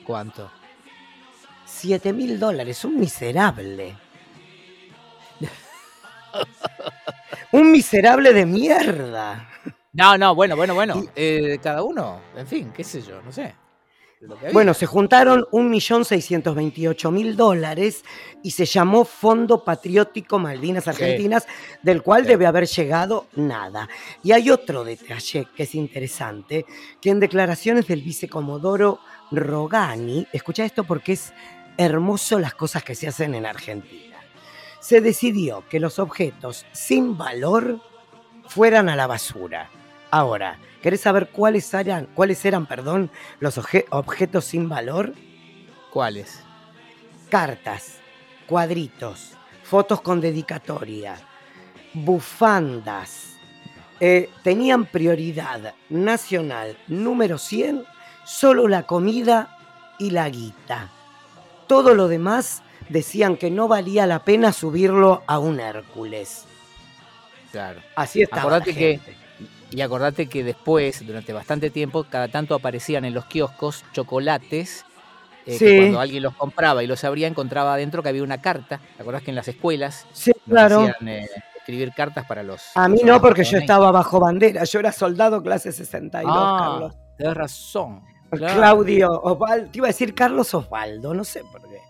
¿Cuánto? 0.04 0.50
7 1.64 2.12
mil 2.12 2.40
dólares, 2.40 2.84
un 2.84 2.98
miserable. 2.98 3.96
un 7.52 7.70
miserable 7.70 8.32
de 8.32 8.46
mierda. 8.46 9.48
No, 9.92 10.18
no, 10.18 10.34
bueno, 10.34 10.56
bueno, 10.56 10.74
bueno. 10.74 11.04
Eh, 11.14 11.58
cada 11.62 11.82
uno, 11.82 12.20
en 12.36 12.46
fin, 12.46 12.72
qué 12.74 12.84
sé 12.84 13.02
yo, 13.02 13.22
no 13.22 13.32
sé. 13.32 13.54
Bueno, 14.52 14.72
se 14.72 14.86
juntaron 14.86 15.42
1.628.000 15.52 17.34
dólares 17.34 18.02
y 18.42 18.52
se 18.52 18.64
llamó 18.64 19.04
Fondo 19.04 19.62
Patriótico 19.62 20.38
Malvinas 20.38 20.88
Argentinas, 20.88 21.46
del 21.82 22.02
cual 22.02 22.24
debe 22.24 22.46
haber 22.46 22.66
llegado 22.66 23.26
nada. 23.34 23.88
Y 24.22 24.32
hay 24.32 24.50
otro 24.50 24.84
detalle 24.84 25.46
que 25.54 25.64
es 25.64 25.74
interesante, 25.74 26.64
que 27.00 27.10
en 27.10 27.20
declaraciones 27.20 27.86
del 27.86 28.00
vicecomodoro 28.00 29.00
Rogani, 29.30 30.26
escucha 30.32 30.64
esto 30.64 30.84
porque 30.84 31.12
es 31.12 31.34
hermoso 31.76 32.38
las 32.38 32.54
cosas 32.54 32.82
que 32.82 32.94
se 32.94 33.08
hacen 33.08 33.34
en 33.34 33.44
Argentina, 33.44 34.16
se 34.80 35.02
decidió 35.02 35.64
que 35.68 35.80
los 35.80 35.98
objetos 35.98 36.64
sin 36.72 37.18
valor 37.18 37.80
fueran 38.48 38.88
a 38.88 38.96
la 38.96 39.06
basura. 39.06 39.68
Ahora, 40.10 40.58
¿querés 40.86 41.00
saber 41.00 41.30
cuáles 41.30 41.74
eran, 41.74 42.06
cuáles 42.14 42.44
eran 42.44 42.64
perdón, 42.64 43.10
los 43.40 43.58
objetos 43.58 44.44
sin 44.44 44.68
valor? 44.68 45.14
¿Cuáles? 45.92 46.44
Cartas, 47.28 47.98
cuadritos, 48.46 49.32
fotos 49.64 50.00
con 50.00 50.20
dedicatoria, 50.20 51.16
bufandas. 51.92 53.32
Eh, 53.98 54.30
tenían 54.44 54.84
prioridad 54.84 55.74
nacional 55.88 56.78
número 56.86 57.36
100, 57.36 57.84
solo 58.24 58.68
la 58.68 58.84
comida 58.84 59.58
y 59.98 60.10
la 60.10 60.28
guita. 60.28 60.90
Todo 61.66 61.96
lo 61.96 62.06
demás 62.06 62.62
decían 62.90 63.36
que 63.36 63.50
no 63.50 63.66
valía 63.66 64.06
la 64.06 64.24
pena 64.24 64.52
subirlo 64.52 65.24
a 65.26 65.40
un 65.40 65.58
Hércules. 65.58 66.44
Claro. 67.56 67.80
Así 67.94 68.20
estaba. 68.20 68.60
que 68.60 69.00
y 69.70 69.80
acordate 69.80 70.26
que 70.28 70.44
después, 70.44 71.06
durante 71.06 71.32
bastante 71.32 71.70
tiempo, 71.70 72.04
cada 72.04 72.28
tanto 72.28 72.54
aparecían 72.54 73.06
en 73.06 73.14
los 73.14 73.24
kioscos 73.24 73.82
chocolates. 73.92 74.84
Eh, 75.46 75.56
que 75.58 75.78
cuando 75.78 76.00
alguien 76.00 76.22
los 76.22 76.34
compraba 76.34 76.82
y 76.82 76.86
los 76.86 77.02
abría, 77.04 77.28
encontraba 77.28 77.74
adentro 77.74 78.02
que 78.02 78.10
había 78.10 78.22
una 78.22 78.42
carta. 78.42 78.80
¿Te 78.96 79.02
acordás 79.02 79.22
que 79.22 79.30
en 79.30 79.36
las 79.36 79.48
escuelas 79.48 80.06
sí, 80.12 80.32
claro. 80.46 80.80
hacían 80.80 81.08
eh, 81.08 81.28
escribir 81.56 81.92
cartas 81.96 82.26
para 82.26 82.42
los. 82.42 82.62
A 82.74 82.88
mí 82.88 83.00
no, 83.04 83.20
porque 83.20 83.44
yo 83.44 83.58
estaba 83.58 83.90
bajo 83.90 84.20
bandera. 84.20 84.64
Yo 84.64 84.80
era 84.80 84.92
soldado 84.92 85.42
clase 85.42 85.72
62, 85.72 86.32
ah, 86.36 86.56
Carlos. 86.58 86.94
Tienes 87.16 87.34
razón. 87.34 88.02
Claudio 88.30 89.20
Osvaldo, 89.22 89.70
te 89.70 89.78
iba 89.78 89.86
a 89.86 89.90
decir 89.90 90.14
Carlos 90.14 90.52
Osvaldo, 90.54 91.14
no 91.14 91.24
sé 91.24 91.42
por 91.44 91.62
qué. 91.68 91.80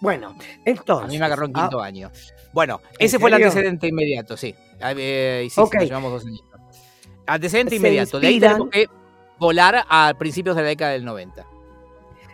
Bueno, 0.00 0.36
entonces. 0.64 1.08
A 1.08 1.08
mí 1.08 1.18
me 1.18 1.24
agarró 1.24 1.46
en 1.46 1.52
quinto 1.52 1.80
ah, 1.80 1.86
año. 1.86 2.10
Bueno, 2.52 2.80
ese 2.98 3.18
fue 3.18 3.30
el 3.30 3.34
antecedente 3.34 3.88
inmediato, 3.88 4.36
sí. 4.36 4.54
Eh, 4.80 5.44
y 5.46 5.50
sí, 5.50 5.60
llevamos 5.80 6.12
dos 6.12 6.26
años. 6.26 6.42
Antecedente 7.26 7.76
inmediato. 7.76 8.20
De 8.20 8.26
ahí 8.26 8.40
tenemos 8.40 8.68
que 8.70 8.86
volar 9.38 9.84
a 9.88 10.14
principios 10.18 10.56
de 10.56 10.62
la 10.62 10.68
década 10.68 10.92
del 10.92 11.04
90. 11.04 11.46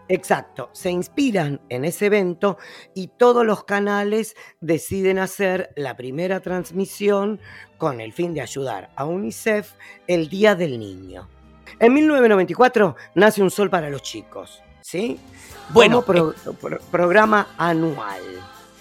Exacto, 0.09 0.71
se 0.73 0.91
inspiran 0.91 1.61
en 1.69 1.85
ese 1.85 2.07
evento 2.07 2.59
y 2.97 3.07
todos 3.17 3.47
los 3.47 3.63
canales 3.63 4.35
deciden 4.61 5.21
hacer 5.21 5.73
la 5.77 5.97
primera 5.97 6.41
transmisión 6.41 7.39
con 7.79 8.01
el 8.01 8.13
fin 8.13 8.35
de 8.35 8.41
ayudar 8.41 8.91
a 8.97 9.05
UNICEF 9.05 9.75
el 10.09 10.29
Día 10.29 10.57
del 10.57 10.81
Niño. 10.81 11.29
En 11.79 11.95
1994 11.95 12.97
nace 13.15 13.43
Un 13.43 13.51
Sol 13.51 13.71
para 13.71 13.89
los 13.91 14.03
Chicos, 14.03 14.63
¿sí? 14.81 15.19
Bueno, 15.71 16.05
Como 16.05 16.35
programa 16.91 17.49
anual. 17.57 18.23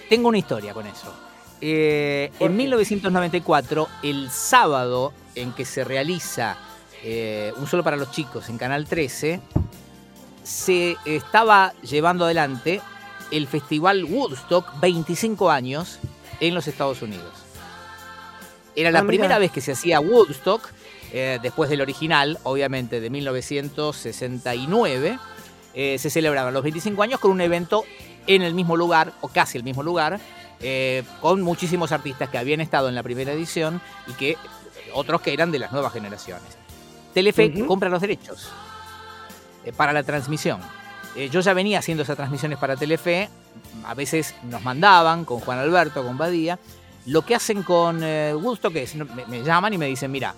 Tengo 0.09 0.29
una 0.29 0.37
historia 0.37 0.73
con 0.73 0.87
eso. 0.87 1.13
Eh, 1.61 2.31
en 2.39 2.55
1994, 2.55 3.87
el 4.01 4.31
sábado 4.31 5.13
en 5.35 5.51
que 5.51 5.65
se 5.65 5.83
realiza 5.83 6.57
eh, 7.03 7.53
Un 7.57 7.67
Solo 7.67 7.83
para 7.83 7.97
los 7.97 8.11
Chicos 8.11 8.49
en 8.49 8.57
Canal 8.57 8.87
13, 8.87 9.39
se 10.43 10.97
estaba 11.05 11.73
llevando 11.81 12.25
adelante 12.25 12.81
el 13.31 13.47
Festival 13.47 14.03
Woodstock 14.05 14.79
25 14.79 15.51
años 15.51 15.99
en 16.39 16.55
los 16.55 16.67
Estados 16.67 17.01
Unidos. 17.01 17.33
Era 18.75 18.91
la 18.91 18.99
ah, 18.99 19.05
primera 19.05 19.37
vez 19.37 19.51
que 19.51 19.61
se 19.61 19.73
hacía 19.73 19.99
Woodstock, 19.99 20.69
eh, 21.13 21.39
después 21.41 21.69
del 21.69 21.81
original, 21.81 22.39
obviamente, 22.43 23.01
de 23.01 23.09
1969. 23.09 25.19
se 25.73 26.09
celebraban 26.09 26.53
los 26.53 26.63
25 26.63 27.03
años 27.03 27.19
con 27.19 27.31
un 27.31 27.41
evento 27.41 27.83
en 28.27 28.43
el 28.43 28.53
mismo 28.53 28.77
lugar, 28.77 29.13
o 29.21 29.27
casi 29.27 29.57
el 29.57 29.63
mismo 29.63 29.81
lugar, 29.81 30.19
eh, 30.61 31.03
con 31.21 31.41
muchísimos 31.41 31.93
artistas 31.93 32.29
que 32.29 32.37
habían 32.37 32.59
estado 32.59 32.89
en 32.89 32.95
la 32.95 33.01
primera 33.01 33.31
edición 33.31 33.79
y 34.07 34.13
que 34.13 34.37
otros 34.93 35.21
que 35.21 35.31
eran 35.31 35.51
de 35.51 35.59
las 35.59 35.71
nuevas 35.71 35.93
generaciones. 35.93 36.57
Telefe 37.13 37.65
compra 37.65 37.87
los 37.87 38.01
derechos 38.01 38.49
eh, 39.63 39.71
para 39.71 39.93
la 39.93 40.03
transmisión. 40.03 40.59
Eh, 41.15 41.29
yo 41.29 41.39
ya 41.39 41.53
venía 41.53 41.79
haciendo 41.79 42.03
esas 42.03 42.17
transmisiones 42.17 42.59
para 42.59 42.75
Telefe, 42.75 43.29
a 43.85 43.93
veces 43.93 44.35
nos 44.43 44.61
mandaban 44.61 45.23
con 45.23 45.39
Juan 45.39 45.59
Alberto, 45.59 46.03
con 46.03 46.17
Badía. 46.17 46.59
Lo 47.05 47.23
que 47.23 47.33
hacen 47.33 47.63
con 47.63 48.03
Gusto, 48.39 48.69
que 48.69 48.83
es, 48.83 48.95
me 48.95 49.41
llaman 49.41 49.73
y 49.73 49.77
me 49.77 49.87
dicen, 49.87 50.11
mira, 50.11 50.35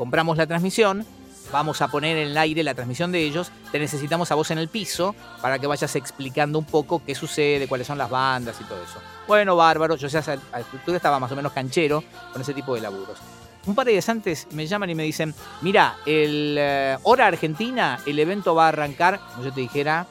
compramos 0.00 0.38
la 0.38 0.46
transmisión, 0.46 1.04
vamos 1.52 1.82
a 1.82 1.88
poner 1.88 2.16
en 2.16 2.28
el 2.28 2.38
aire 2.38 2.62
la 2.62 2.72
transmisión 2.72 3.12
de 3.12 3.22
ellos, 3.22 3.52
te 3.70 3.78
necesitamos 3.78 4.32
a 4.32 4.34
vos 4.34 4.50
en 4.50 4.56
el 4.56 4.68
piso 4.68 5.14
para 5.42 5.58
que 5.58 5.66
vayas 5.66 5.94
explicando 5.94 6.58
un 6.58 6.64
poco 6.64 7.02
qué 7.04 7.14
sucede, 7.14 7.68
cuáles 7.68 7.86
son 7.86 7.98
las 7.98 8.08
bandas 8.08 8.58
y 8.62 8.64
todo 8.64 8.82
eso. 8.82 8.98
Bueno, 9.28 9.56
bárbaro, 9.56 9.96
yo 9.96 10.08
ya 10.08 10.20
a 10.20 10.58
la 10.58 10.96
estaba 10.96 11.20
más 11.20 11.30
o 11.32 11.36
menos 11.36 11.52
canchero 11.52 12.02
con 12.32 12.40
ese 12.40 12.54
tipo 12.54 12.74
de 12.74 12.80
laburos. 12.80 13.18
Un 13.66 13.74
par 13.74 13.84
de 13.84 13.92
días 13.92 14.08
antes 14.08 14.48
me 14.52 14.66
llaman 14.66 14.88
y 14.88 14.94
me 14.94 15.02
dicen, 15.02 15.34
mira, 15.60 15.96
el 16.06 16.56
eh, 16.58 16.96
hora 17.02 17.26
argentina, 17.26 18.00
el 18.06 18.18
evento 18.18 18.54
va 18.54 18.64
a 18.64 18.68
arrancar, 18.68 19.20
como 19.32 19.44
yo 19.44 19.52
te 19.52 19.60
dijera, 19.60 20.06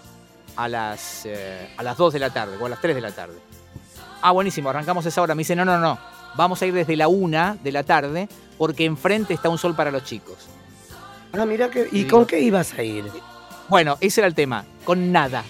a 0.56 0.68
las, 0.68 1.26
eh, 1.26 1.74
a 1.76 1.82
las 1.82 1.98
2 1.98 2.14
de 2.14 2.20
la 2.20 2.30
tarde 2.30 2.58
o 2.62 2.66
a 2.68 2.70
las 2.70 2.80
3 2.80 2.94
de 2.94 3.02
la 3.02 3.12
tarde. 3.12 3.40
Ah, 4.22 4.34
buenísimo, 4.34 4.70
arrancamos 4.70 5.04
esa 5.08 5.20
hora. 5.20 5.34
Me 5.34 5.40
dice, 5.40 5.56
no, 5.56 5.66
no, 5.66 5.80
no, 5.80 5.98
vamos 6.36 6.62
a 6.62 6.66
ir 6.66 6.74
desde 6.74 6.96
la 6.96 7.08
1 7.08 7.58
de 7.64 7.72
la 7.72 7.84
tarde 7.84 8.30
porque 8.58 8.86
enfrente 8.86 9.34
está 9.34 9.50
un 9.50 9.58
sol 9.58 9.76
para 9.76 9.92
los 9.92 10.04
chicos. 10.04 10.48
Ah, 11.34 11.46
mira 11.46 11.70
que. 11.70 11.88
¿Y 11.92 12.06
con 12.06 12.26
qué 12.26 12.40
ibas 12.40 12.74
a 12.74 12.84
ir? 12.84 13.06
Bueno, 13.68 13.98
ese 14.02 14.22
era 14.22 14.28
el 14.28 14.36
tema. 14.36 14.66
Con 14.84 15.12
nada. 15.12 15.44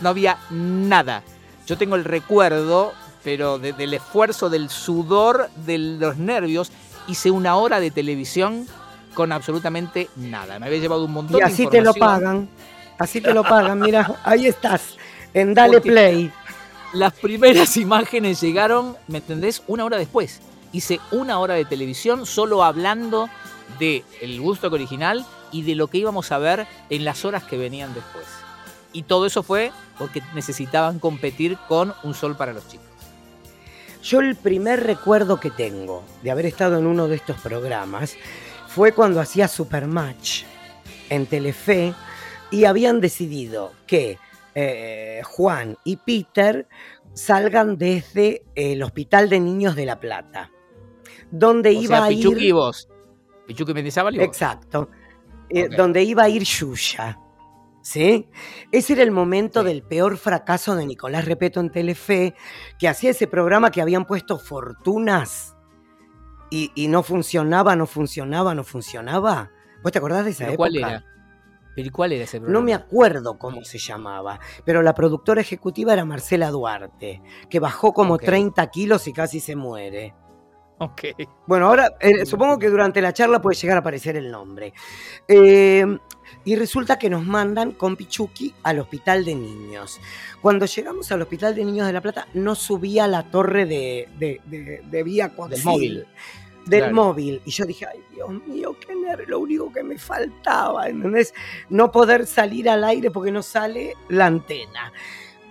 No 0.00 0.08
había 0.08 0.38
nada. 0.50 1.22
Yo 1.66 1.78
tengo 1.78 1.96
el 1.96 2.04
recuerdo, 2.04 2.92
pero 3.22 3.58
del 3.58 3.94
esfuerzo, 3.94 4.50
del 4.50 4.68
sudor, 4.68 5.48
de 5.64 5.78
los 5.78 6.16
nervios. 6.16 6.72
Hice 7.06 7.30
una 7.30 7.56
hora 7.56 7.80
de 7.80 7.90
televisión 7.90 8.66
con 9.14 9.32
absolutamente 9.32 10.08
nada. 10.16 10.58
Me 10.58 10.66
había 10.66 10.78
llevado 10.78 11.04
un 11.04 11.12
montón 11.12 11.38
de 11.38 11.42
Y 11.42 11.42
así 11.42 11.66
te 11.66 11.80
lo 11.80 11.94
pagan. 11.94 12.48
Así 12.98 13.20
te 13.20 13.32
lo 13.32 13.42
pagan. 13.42 13.80
Mira, 13.80 14.20
ahí 14.24 14.46
estás. 14.46 14.96
En 15.32 15.54
Dale 15.54 15.80
Play. 15.80 16.32
Las 16.94 17.12
primeras 17.12 17.76
imágenes 17.76 18.40
llegaron, 18.40 18.96
¿me 19.08 19.18
entendés? 19.18 19.62
Una 19.66 19.84
hora 19.84 19.98
después. 19.98 20.40
Hice 20.72 21.00
una 21.10 21.40
hora 21.40 21.54
de 21.54 21.64
televisión 21.64 22.24
solo 22.24 22.62
hablando 22.62 23.28
de 23.80 24.04
el 24.20 24.40
gusto 24.40 24.68
original 24.68 25.26
y 25.50 25.62
de 25.62 25.74
lo 25.74 25.88
que 25.88 25.98
íbamos 25.98 26.30
a 26.30 26.38
ver 26.38 26.68
en 26.90 27.04
las 27.04 27.24
horas 27.24 27.42
que 27.42 27.58
venían 27.58 27.92
después. 27.94 28.24
Y 28.92 29.02
todo 29.02 29.26
eso 29.26 29.42
fue 29.42 29.72
porque 29.98 30.22
necesitaban 30.34 31.00
competir 31.00 31.58
con 31.68 31.92
Un 32.04 32.14
Sol 32.14 32.36
para 32.36 32.52
los 32.52 32.68
chicos. 32.68 32.86
Yo 34.02 34.20
el 34.20 34.36
primer 34.36 34.84
recuerdo 34.84 35.40
que 35.40 35.50
tengo 35.50 36.04
de 36.22 36.30
haber 36.30 36.46
estado 36.46 36.78
en 36.78 36.86
uno 36.86 37.08
de 37.08 37.16
estos 37.16 37.40
programas 37.40 38.14
fue 38.68 38.92
cuando 38.92 39.20
hacía 39.20 39.48
Supermatch 39.48 40.42
en 41.10 41.26
Telefe 41.26 41.92
y 42.50 42.66
habían 42.66 43.00
decidido 43.00 43.72
que 43.86 44.18
eh, 44.54 45.22
Juan 45.24 45.76
y 45.84 45.96
Peter 45.96 46.68
salgan 47.12 47.76
desde 47.76 48.44
el 48.54 48.82
Hospital 48.82 49.28
de 49.28 49.40
Niños 49.40 49.76
de 49.76 49.86
La 49.86 50.00
Plata, 50.00 50.50
donde 51.30 51.72
iba 51.72 52.04
a 52.04 52.12
ir... 52.12 52.36
Y 52.38 52.52
vos. 52.52 52.88
Exacto. 54.24 54.88
Eh, 55.48 55.68
donde 55.68 56.02
iba 56.02 56.24
a 56.24 56.28
ir 56.28 56.44
Yuya. 56.44 57.20
¿Sí? 57.82 58.30
Ese 58.72 58.94
era 58.94 59.02
el 59.02 59.10
momento 59.10 59.62
del 59.62 59.82
peor 59.82 60.16
fracaso 60.16 60.74
de 60.74 60.86
Nicolás 60.86 61.26
Repeto 61.26 61.60
en 61.60 61.70
Telefe, 61.70 62.34
que 62.78 62.88
hacía 62.88 63.10
ese 63.10 63.26
programa 63.26 63.70
que 63.70 63.82
habían 63.82 64.06
puesto 64.06 64.38
fortunas 64.38 65.54
y, 66.50 66.88
no 66.88 67.02
funcionaba, 67.02 67.76
no 67.76 67.86
funcionaba, 67.86 68.54
no 68.54 68.64
funcionaba. 68.64 69.50
¿Vos 69.82 69.92
te 69.92 69.98
acordás 69.98 70.24
de 70.24 70.30
esa 70.30 70.44
época? 70.44 70.56
¿Cuál 70.56 70.76
era? 70.76 71.04
¿Pero 71.74 71.90
cuál 71.92 72.12
era 72.12 72.24
ese 72.24 72.38
programa? 72.38 72.58
No 72.60 72.64
me 72.64 72.74
acuerdo 72.74 73.38
cómo 73.38 73.64
se 73.64 73.78
llamaba, 73.78 74.38
pero 74.64 74.82
la 74.82 74.94
productora 74.94 75.40
ejecutiva 75.40 75.92
era 75.92 76.04
Marcela 76.04 76.50
Duarte, 76.50 77.20
que 77.50 77.58
bajó 77.60 77.92
como 77.92 78.14
Ok. 78.14 78.24
30 78.24 78.66
kilos 78.70 79.06
y 79.08 79.12
casi 79.12 79.40
se 79.40 79.56
muere. 79.56 80.14
Ok. 80.78 81.02
Bueno, 81.46 81.68
ahora 81.68 81.94
eh, 82.00 82.26
supongo 82.26 82.58
que 82.58 82.68
durante 82.68 83.00
la 83.00 83.12
charla 83.12 83.40
puede 83.40 83.56
llegar 83.56 83.76
a 83.76 83.80
aparecer 83.80 84.16
el 84.16 84.30
nombre. 84.30 84.72
Eh, 85.28 85.86
y 86.44 86.56
resulta 86.56 86.98
que 86.98 87.08
nos 87.08 87.24
mandan 87.24 87.72
con 87.72 87.94
Pichuki 87.96 88.52
al 88.64 88.80
hospital 88.80 89.24
de 89.24 89.34
niños. 89.36 90.00
Cuando 90.42 90.66
llegamos 90.66 91.10
al 91.12 91.22
hospital 91.22 91.54
de 91.54 91.64
niños 91.64 91.86
de 91.86 91.92
La 91.92 92.00
Plata, 92.00 92.26
no 92.34 92.54
subía 92.56 93.06
la 93.06 93.22
torre 93.30 93.66
de, 93.66 94.08
de, 94.18 94.40
de- 94.46 94.82
de 94.84 95.02
vía 95.04 95.28
coaxil, 95.34 95.56
Del 95.56 95.64
móvil. 95.64 96.06
Del 96.66 96.80
Claro. 96.80 96.94
móvil. 96.94 97.42
Y 97.44 97.50
yo 97.50 97.64
dije, 97.66 97.86
ay 97.86 98.00
Dios 98.12 98.30
mío, 98.46 98.76
qué 98.86 98.94
nervio, 98.94 99.26
lo 99.28 99.40
único 99.40 99.72
que 99.72 99.82
me 99.82 99.98
faltaba, 99.98 100.88
¿entendés? 100.88 101.34
No 101.68 101.90
poder 101.92 102.26
salir 102.26 102.68
al 102.70 102.84
aire 102.84 103.10
porque 103.10 103.30
no 103.32 103.42
sale 103.42 103.94
la 104.08 104.26
antena. 104.26 104.92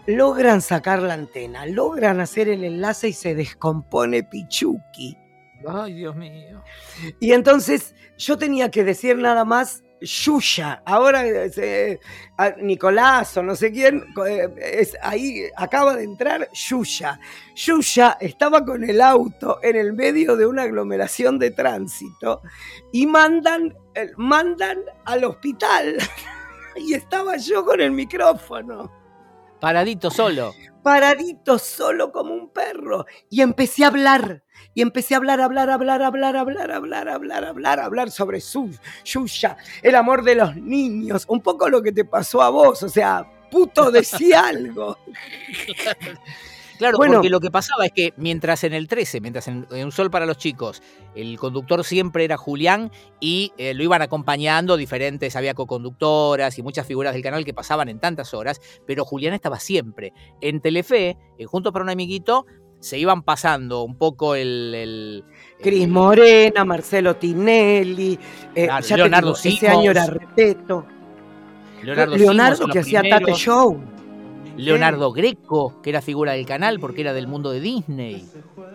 Logran 0.06 0.62
sacar 0.62 1.02
la 1.02 1.14
antena, 1.14 1.66
logran 1.66 2.20
hacer 2.20 2.50
el 2.50 2.64
enlace 2.64 3.10
y 3.10 3.14
se 3.14 3.36
descompone 3.36 4.24
Pichuki. 4.24 5.18
Ay, 5.68 5.94
Dios 5.94 6.16
mío. 6.16 6.62
Y 7.22 7.32
entonces 7.32 7.96
yo 8.18 8.38
tenía 8.38 8.70
que 8.70 8.84
decir 8.84 9.18
nada 9.18 9.46
más 9.46 9.83
Yuya. 10.04 10.84
Ahora 10.86 11.24
eh, 11.26 12.00
Nicolás 12.62 13.38
o 13.38 13.44
no 13.44 13.56
sé 13.56 13.72
quién, 13.72 14.06
eh, 14.28 14.88
ahí 15.02 15.46
acaba 15.56 15.96
de 15.96 16.04
entrar 16.04 16.50
Yuya. 16.52 17.20
Yuya 17.56 18.18
estaba 18.20 18.64
con 18.66 18.84
el 18.84 19.02
auto 19.02 19.60
en 19.64 19.76
el 19.76 19.94
medio 19.94 20.36
de 20.36 20.46
una 20.46 20.64
aglomeración 20.64 21.40
de 21.40 21.52
tránsito 21.52 22.42
y 22.92 23.06
mandan, 23.06 23.76
eh, 23.96 24.12
mandan 24.18 24.80
al 25.06 25.24
hospital. 25.24 25.98
y 26.76 26.94
estaba 26.94 27.38
yo 27.38 27.64
con 27.64 27.80
el 27.82 27.92
micrófono 27.92 29.04
Paradito 29.64 30.12
solo. 30.12 30.54
Paradito 30.84 31.58
solo 31.58 32.12
como 32.12 32.34
un 32.34 32.50
perro. 32.50 33.06
Y 33.30 33.42
empecé 33.42 33.84
a 33.84 33.88
hablar. 33.88 34.44
Y 34.76 34.82
empecé 34.82 35.14
a 35.14 35.18
hablar, 35.18 35.42
hablar, 35.42 35.70
hablar, 35.70 36.02
hablar, 36.02 36.36
hablar, 36.36 36.72
hablar, 36.72 37.10
hablar, 37.10 37.46
hablar, 37.46 37.80
hablar 37.80 38.12
sobre 38.12 38.42
su, 38.42 38.70
Yuya, 39.04 39.58
el 39.82 39.96
amor 39.96 40.24
de 40.24 40.36
los 40.36 40.56
niños. 40.56 41.26
Un 41.28 41.42
poco 41.42 41.70
lo 41.70 41.82
que 41.82 41.92
te 41.92 42.06
pasó 42.06 42.42
a 42.42 42.50
vos. 42.50 42.84
O 42.84 42.90
sea, 42.90 43.26
puto, 43.50 43.90
decía 43.92 44.42
algo. 44.48 44.98
Claro, 46.78 46.98
Bueno. 46.98 47.16
porque 47.16 47.30
lo 47.30 47.40
que 47.40 47.52
pasaba 47.52 47.86
es 47.86 47.92
que 47.92 48.14
mientras 48.18 48.64
en 48.64 48.74
el 48.74 48.88
13, 48.88 49.22
mientras 49.22 49.48
en, 49.48 49.68
en 49.72 49.86
Un 49.86 49.92
Sol 49.92 50.10
para 50.10 50.26
los 50.26 50.38
Chicos, 50.38 50.82
el 51.16 51.38
conductor 51.38 51.84
siempre 51.84 52.24
era 52.26 52.36
Julián 52.38 52.92
y 53.20 53.54
eh, 53.58 53.74
lo 53.74 53.84
iban 53.84 54.02
acompañando 54.02 54.76
diferentes, 54.76 55.36
había 55.36 55.54
coconductoras 55.54 56.58
y 56.58 56.64
muchas 56.64 56.88
figuras 56.88 57.14
del 57.14 57.22
canal 57.24 57.46
que 57.46 57.54
pasaban 57.54 57.90
en 57.90 58.00
tantas 58.00 58.34
horas, 58.34 58.60
pero 58.88 59.06
Julián 59.06 59.34
estaba 59.34 59.60
siempre. 59.60 60.14
En 60.42 60.62
Telefe, 60.62 61.18
en 61.38 61.48
Juntos 61.48 61.72
para 61.74 61.84
un 61.84 61.90
Amiguito, 61.90 62.46
se 62.80 62.98
iban 62.98 63.22
pasando 63.24 63.84
un 63.84 63.98
poco 63.98 64.36
el... 64.36 64.74
el- 64.76 65.24
Cris 65.62 65.88
Morena, 65.88 66.66
Marcelo 66.66 67.16
Tinelli. 67.16 68.20
eh, 68.56 68.66
Claro, 68.66 68.86
ya 68.86 68.96
te 68.96 69.02
Leonardo 69.02 69.28
digo, 69.28 69.38
ese 69.38 69.52
Simons. 69.52 69.78
año 69.78 69.92
era 69.92 70.06
Repeto. 70.08 70.86
Leonardo, 71.82 72.16
Leonardo, 72.18 72.56
Simons, 72.56 72.74
que 72.74 72.80
hacía 72.80 73.04
Tate 73.10 73.34
Show. 73.36 73.82
Leonardo 74.58 75.12
Greco, 75.12 75.82
que 75.82 75.90
era 75.90 76.02
figura 76.02 76.34
del 76.34 76.46
canal 76.46 76.80
porque 76.80 77.02
era 77.02 77.14
del 77.14 77.28
mundo 77.28 77.52
de 77.52 77.60
Disney. 77.60 78.26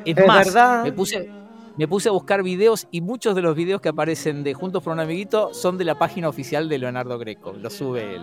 Es, 0.04 0.16
Es 0.16 0.26
más, 0.26 0.46
verdad. 0.46 0.84
me 0.84 0.92
puse, 0.92 1.30
me 1.76 1.86
puse 1.88 2.08
a 2.08 2.12
buscar 2.12 2.42
videos 2.42 2.86
y 2.90 3.00
muchos 3.00 3.34
de 3.34 3.42
los 3.42 3.54
videos 3.54 3.80
que 3.80 3.88
aparecen 3.90 4.42
de 4.42 4.54
Juntos 4.54 4.82
por 4.82 4.92
un 4.92 5.00
Amiguito 5.00 5.54
son 5.54 5.78
de 5.78 5.84
la 5.84 5.96
página 5.98 6.28
oficial 6.28 6.68
de 6.68 6.78
Leonardo 6.78 7.18
Greco. 7.18 7.52
Lo 7.52 7.70
sube 7.70 8.16
él. 8.16 8.22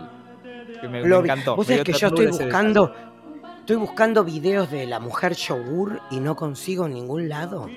Que 0.81 0.87
me, 0.89 1.01
Lo 1.05 1.21
encantó. 1.21 1.55
Vos 1.55 1.67
me 1.67 1.75
dio 1.75 1.83
que 1.83 1.93
yo 1.93 2.07
estoy 2.07 2.27
buscando, 2.27 2.93
estoy 3.59 3.77
buscando 3.77 4.23
videos 4.25 4.69
de 4.69 4.85
la 4.85 4.99
mujer 4.99 5.33
yogur 5.35 6.01
y 6.11 6.19
no 6.19 6.35
consigo 6.35 6.85
en 6.87 6.93
ningún 6.95 7.29
lado. 7.29 7.69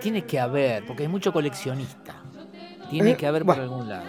Tiene 0.00 0.24
que 0.24 0.40
haber, 0.40 0.84
porque 0.84 1.04
hay 1.04 1.08
mucho 1.08 1.32
coleccionista. 1.32 2.16
Tiene 2.90 3.12
Eh, 3.12 3.16
que 3.16 3.26
haber 3.26 3.44
bueno. 3.44 3.62
por 3.62 3.70
algún 3.72 3.88
lado. 3.88 4.04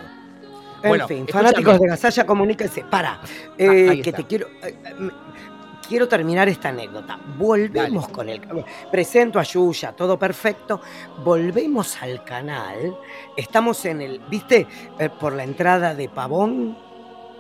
En 0.83 0.89
Bueno, 0.89 1.07
fin, 1.07 1.17
escúchame. 1.19 1.43
fanáticos 1.45 1.79
de 1.79 1.87
Gasalla, 1.87 2.25
comuníquense. 2.25 2.83
Para, 2.83 3.21
eh, 3.57 3.85
Ah, 3.87 3.91
ahí 3.91 4.01
que 4.01 4.11
te 4.11 4.23
quiero. 4.25 4.47
eh, 4.61 4.75
eh, 4.85 4.93
me- 4.99 5.11
quiero 5.87 6.07
terminar 6.07 6.49
esta 6.49 6.69
anécdota. 6.69 7.17
Volvemos 7.37 8.09
con 8.09 8.27
el. 8.29 8.41
Presento 8.91 9.39
a 9.39 9.43
Yuya, 9.43 9.93
todo 9.93 10.19
perfecto. 10.19 10.81
Volvemos 11.23 12.01
al 12.01 12.23
canal. 12.23 12.97
Estamos 13.37 13.83
en 13.85 14.01
el. 14.01 14.19
¿Viste? 14.29 14.67
Eh, 14.99 15.09
por 15.09 15.33
la 15.33 15.43
entrada 15.43 15.95
de 15.95 16.09
Pavón. 16.09 16.77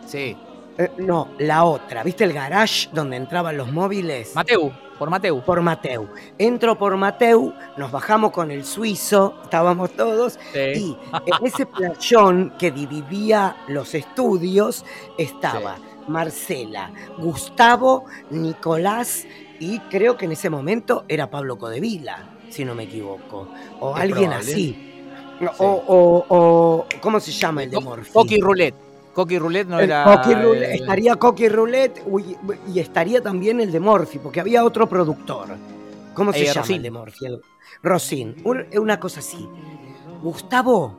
Sí. 0.05 0.37
Eh, 0.77 0.89
no, 0.97 1.29
la 1.39 1.65
otra. 1.65 2.03
¿Viste 2.03 2.23
el 2.23 2.33
garage 2.33 2.89
donde 2.93 3.17
entraban 3.17 3.55
los 3.57 3.71
móviles? 3.71 4.33
Mateu, 4.35 4.71
por 4.97 5.09
Mateu. 5.09 5.41
por 5.43 5.61
Mateu. 5.61 6.07
Entro 6.39 6.77
por 6.77 6.97
Mateu, 6.97 7.53
nos 7.77 7.91
bajamos 7.91 8.31
con 8.31 8.49
el 8.51 8.65
suizo, 8.65 9.35
estábamos 9.43 9.91
todos, 9.91 10.39
Sí. 10.51 10.59
y 10.75 10.97
en 11.13 11.45
ese 11.45 11.65
playón 11.67 12.53
que 12.57 12.71
dividía 12.71 13.55
los 13.67 13.93
estudios 13.93 14.83
estaba 15.17 15.77
Marcela, 16.07 16.91
Gustavo, 17.19 18.05
Nicolás 18.31 19.25
y 19.59 19.79
creo 19.89 20.17
que 20.17 20.25
en 20.25 20.31
ese 20.33 20.49
momento 20.49 21.05
era 21.07 21.29
Pablo 21.29 21.57
Codevila, 21.57 22.29
si 22.49 22.65
no 22.65 22.73
me 22.75 22.83
equivoco, 22.83 23.47
o 23.79 23.95
Es 23.95 24.01
alguien 24.01 24.29
probable. 24.31 24.51
así. 24.51 24.89
O, 25.59 25.65
o- 25.87 26.25
o- 26.29 26.85
¿cómo 27.01 27.19
se 27.19 27.31
llama 27.31 27.63
el 27.63 27.71
de? 27.71 27.79
Coqui 28.13 28.39
Roulette. 28.39 28.75
Coqui 29.13 29.37
Roulette 29.37 29.69
no 29.69 29.79
El 29.79 29.85
era. 29.85 30.03
Coqui 30.03 30.33
Roulette, 30.33 30.73
el- 30.73 30.81
estaría 30.81 31.15
Coqui 31.15 31.49
Roulette 31.49 32.03
y 32.73 32.79
estaría 32.79 33.21
también 33.21 33.59
el 33.61 33.71
de 33.71 33.79
Morphy, 33.79 34.19
porque 34.19 34.39
había 34.39 34.63
otro 34.65 34.87
productor. 34.89 35.49
¿Cómo 36.13 36.33
se 36.33 36.41
Eh, 36.41 36.45
llama 36.45 36.61
Rosín. 36.61 36.75
el 36.77 36.81
de 36.83 36.91
Morphy? 36.91 37.25
El- 37.27 37.41
Rosín. 37.83 38.35
Un- 38.43 38.65
una 38.79 38.99
cosa 38.99 39.19
así. 39.19 39.47
Gustavo, 40.21 40.95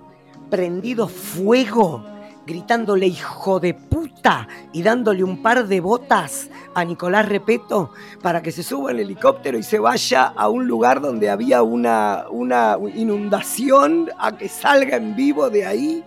prendido 0.51 1.09
fuego, 1.09 2.05
gritándole 2.47 3.07
hijo 3.07 3.59
de 3.61 3.75
puta 3.75 4.47
y 4.73 4.83
dándole 4.83 5.25
un 5.25 5.43
par 5.43 5.67
de 5.67 5.81
botas 5.81 6.51
a 6.75 6.85
Nicolás 6.85 7.29
Repeto 7.29 7.91
para 8.23 8.43
que 8.43 8.53
se 8.53 8.63
suba 8.63 8.91
en 8.91 8.99
helicóptero 8.99 9.57
y 9.59 9.63
se 9.63 9.79
vaya 9.79 10.25
a 10.37 10.49
un 10.49 10.67
lugar 10.67 11.01
donde 11.01 11.31
había 11.31 11.63
una, 11.63 12.25
una 12.31 12.77
inundación 12.95 14.11
a 14.19 14.37
que 14.37 14.49
salga 14.49 14.97
en 14.97 15.15
vivo 15.17 15.51
de 15.51 15.67
ahí. 15.67 16.05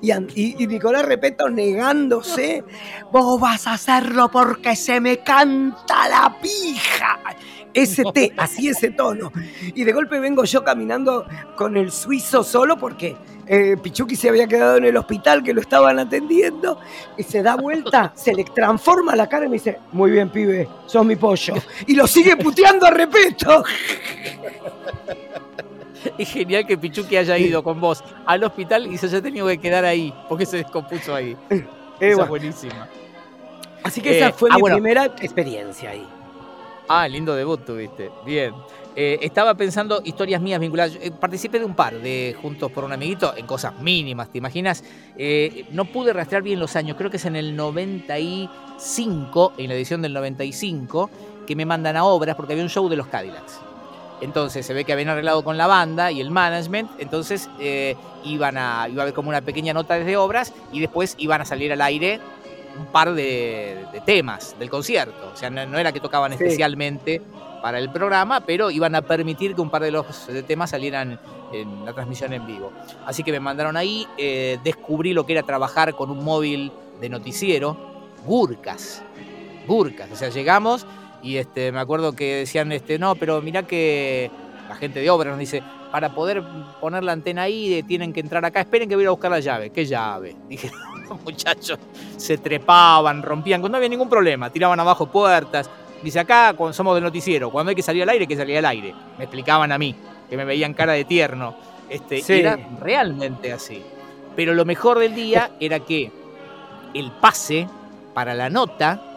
Y- 0.00 0.62
y 0.62 0.66
Nicolás 0.66 1.04
Repeto 1.04 1.48
negándose, 1.48 2.64
vos 3.12 3.40
vas 3.40 3.66
a 3.66 3.72
hacerlo 3.74 4.28
porque 4.30 4.76
se 4.76 5.00
me 5.00 5.18
canta 5.18 6.08
la 6.08 6.36
pija. 6.40 7.18
Ese 7.82 8.02
té, 8.12 8.32
así 8.36 8.68
ese 8.68 8.90
tono. 8.90 9.30
Y 9.74 9.84
de 9.84 9.92
golpe 9.92 10.18
vengo 10.20 10.44
yo 10.44 10.64
caminando 10.64 11.26
con 11.56 11.76
el 11.76 11.90
suizo 11.92 12.42
solo 12.42 12.76
porque 12.78 13.16
eh, 13.46 13.76
Pichuki 13.82 14.16
se 14.16 14.28
había 14.28 14.46
quedado 14.46 14.76
en 14.76 14.84
el 14.84 14.96
hospital 14.96 15.42
que 15.42 15.54
lo 15.54 15.60
estaban 15.60 15.98
atendiendo 15.98 16.78
y 17.16 17.22
se 17.22 17.42
da 17.42 17.56
vuelta, 17.56 18.12
se 18.14 18.34
le 18.34 18.44
transforma 18.44 19.16
la 19.16 19.28
cara 19.28 19.46
y 19.46 19.48
me 19.48 19.54
dice, 19.54 19.78
muy 19.92 20.10
bien 20.10 20.28
pibe, 20.30 20.68
sos 20.86 21.04
mi 21.06 21.16
pollo. 21.16 21.54
Y 21.86 21.94
lo 21.94 22.06
sigue 22.06 22.36
puteando 22.36 22.86
a 22.86 22.90
Repeto. 22.90 23.62
Es 26.16 26.30
genial 26.30 26.66
que 26.66 26.78
Pichuki 26.78 27.16
haya 27.16 27.36
ido 27.38 27.62
con 27.62 27.80
vos 27.80 28.02
al 28.24 28.44
hospital 28.44 28.86
y 28.86 28.96
se 28.98 29.06
haya 29.06 29.20
tenido 29.20 29.46
que 29.48 29.58
quedar 29.58 29.84
ahí, 29.84 30.14
porque 30.28 30.46
se 30.46 30.58
descompuso 30.58 31.14
ahí. 31.14 31.36
Eh, 31.50 31.66
Esa 32.00 32.06
es 32.06 32.14
bueno, 32.16 32.28
buenísima. 32.30 32.88
así 33.82 34.00
que 34.00 34.16
esa 34.16 34.28
Eh, 34.28 34.32
fue 34.32 34.48
ah, 34.52 34.56
mi 34.56 34.60
bueno. 34.60 34.76
primera 34.76 35.04
experiencia 35.06 35.90
ahí. 35.90 36.06
Ah, 36.88 37.06
lindo 37.06 37.34
debut 37.34 37.62
tuviste. 37.64 38.10
Bien. 38.24 38.54
Eh, 38.96 39.18
estaba 39.22 39.54
pensando 39.54 40.00
historias 40.04 40.40
mías 40.40 40.58
vinculadas. 40.58 40.96
eh, 41.00 41.10
participé 41.10 41.58
de 41.58 41.66
un 41.66 41.74
par 41.74 42.00
de 42.00 42.34
Juntos 42.40 42.72
por 42.72 42.82
un 42.84 42.92
Amiguito 42.92 43.32
en 43.36 43.46
cosas 43.46 43.78
mínimas, 43.78 44.32
¿te 44.32 44.38
imaginas? 44.38 44.82
Eh, 45.16 45.66
no 45.70 45.84
pude 45.84 46.12
rastrear 46.12 46.42
bien 46.42 46.58
los 46.58 46.74
años, 46.76 46.96
creo 46.96 47.10
que 47.10 47.18
es 47.18 47.24
en 47.26 47.36
el 47.36 47.54
95, 47.54 49.52
en 49.58 49.68
la 49.68 49.74
edición 49.74 50.02
del 50.02 50.14
95, 50.14 51.10
que 51.46 51.54
me 51.54 51.66
mandan 51.66 51.96
a 51.96 52.04
obras 52.04 52.34
porque 52.34 52.54
había 52.54 52.64
un 52.64 52.70
show 52.70 52.88
de 52.88 52.96
los 52.96 53.06
Cadillacs. 53.06 53.60
Entonces 54.20 54.66
se 54.66 54.74
ve 54.74 54.84
que 54.84 54.92
habían 54.92 55.10
arreglado 55.10 55.44
con 55.44 55.56
la 55.56 55.68
banda 55.68 56.10
y 56.10 56.20
el 56.20 56.32
management, 56.32 56.90
entonces 56.98 57.48
iban 58.24 58.58
a, 58.58 58.88
iba 58.90 59.02
a 59.02 59.04
haber 59.04 59.14
como 59.14 59.28
una 59.28 59.42
pequeña 59.42 59.72
nota 59.72 59.94
desde 59.94 60.16
obras 60.16 60.52
y 60.72 60.80
después 60.80 61.14
iban 61.18 61.40
a 61.40 61.44
salir 61.44 61.72
al 61.72 61.82
aire 61.82 62.18
un 62.78 62.86
par 62.86 63.12
de, 63.14 63.84
de 63.92 64.00
temas 64.00 64.56
del 64.58 64.70
concierto. 64.70 65.30
O 65.32 65.36
sea, 65.36 65.50
no, 65.50 65.64
no 65.66 65.78
era 65.78 65.92
que 65.92 66.00
tocaban 66.00 66.32
Sí. 66.36 66.44
especialmente 66.44 67.20
para 67.62 67.78
el 67.78 67.90
programa, 67.90 68.40
pero 68.40 68.70
iban 68.70 68.94
a 68.94 69.02
permitir 69.02 69.54
que 69.54 69.60
un 69.60 69.70
par 69.70 69.82
de 69.82 69.90
los 69.90 70.06
temas 70.46 70.70
salieran 70.70 71.18
en 71.52 71.84
la 71.84 71.92
transmisión 71.92 72.32
en 72.32 72.46
vivo. 72.46 72.70
Así 73.06 73.22
que 73.24 73.32
me 73.32 73.40
mandaron 73.40 73.76
ahí, 73.76 74.06
eh, 74.16 74.58
descubrí 74.62 75.12
lo 75.12 75.26
que 75.26 75.32
era 75.32 75.42
trabajar 75.42 75.94
con 75.94 76.10
un 76.10 76.22
móvil 76.24 76.70
de 77.00 77.08
noticiero, 77.08 77.76
burcas, 78.24 79.02
burcas. 79.66 80.10
O 80.12 80.16
sea, 80.16 80.28
llegamos 80.28 80.86
y 81.22 81.36
este, 81.38 81.72
me 81.72 81.80
acuerdo 81.80 82.12
que 82.14 82.36
decían, 82.36 82.70
este, 82.70 82.98
no, 82.98 83.16
pero 83.16 83.42
mirá 83.42 83.64
que 83.64 84.30
la 84.68 84.76
gente 84.76 85.00
de 85.00 85.10
obra 85.10 85.30
nos 85.30 85.38
dice, 85.40 85.62
para 85.90 86.14
poder 86.14 86.42
poner 86.80 87.02
la 87.04 87.12
antena 87.12 87.42
ahí 87.42 87.82
tienen 87.84 88.12
que 88.12 88.20
entrar 88.20 88.44
acá, 88.44 88.60
esperen 88.60 88.88
que 88.88 88.96
voy 88.96 89.06
a 89.06 89.10
buscar 89.10 89.30
la 89.30 89.40
llave. 89.40 89.70
¿Qué 89.70 89.86
llave? 89.86 90.36
Dije, 90.48 90.70
los 91.08 91.20
muchachos 91.22 91.78
se 92.16 92.38
trepaban, 92.38 93.22
rompían, 93.22 93.62
no 93.62 93.76
había 93.76 93.88
ningún 93.88 94.08
problema, 94.08 94.50
tiraban 94.50 94.78
abajo 94.80 95.06
puertas. 95.06 95.70
Dice, 96.02 96.20
acá 96.20 96.54
cuando 96.56 96.72
somos 96.72 96.94
del 96.94 97.04
noticiero, 97.04 97.50
cuando 97.50 97.70
hay 97.70 97.76
que 97.76 97.82
salir 97.82 98.02
al 98.02 98.08
aire, 98.10 98.26
que 98.26 98.36
salir 98.36 98.58
al 98.58 98.66
aire. 98.66 98.94
Me 99.16 99.24
explicaban 99.24 99.72
a 99.72 99.78
mí, 99.78 99.94
que 100.28 100.36
me 100.36 100.44
veían 100.44 100.74
cara 100.74 100.92
de 100.92 101.04
tierno. 101.04 101.56
Este, 101.88 102.22
Era 102.38 102.58
realmente 102.80 103.52
así. 103.52 103.82
Pero 104.36 104.54
lo 104.54 104.64
mejor 104.64 104.98
del 104.98 105.14
día 105.14 105.52
era 105.60 105.80
que 105.80 106.12
el 106.94 107.10
pase 107.12 107.66
para 108.14 108.34
la 108.34 108.50
nota 108.50 109.08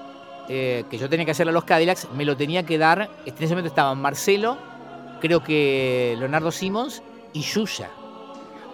eh, 0.49 0.83
que 0.89 0.97
yo 0.97 1.07
tenía 1.07 1.25
que 1.25 1.31
hacer 1.31 1.47
a 1.47 1.51
los 1.51 1.63
Cadillacs, 1.63 2.09
me 2.13 2.25
lo 2.25 2.35
tenía 2.35 2.63
que 2.63 2.77
dar. 2.77 3.09
En 3.25 3.33
ese 3.33 3.49
momento 3.49 3.69
estaban 3.69 3.99
Marcelo, 3.99 4.57
creo 5.21 5.41
que 5.41 6.15
Leonardo 6.19 6.51
Simons 6.51 7.01
y 7.31 7.41
Yuya. 7.41 7.89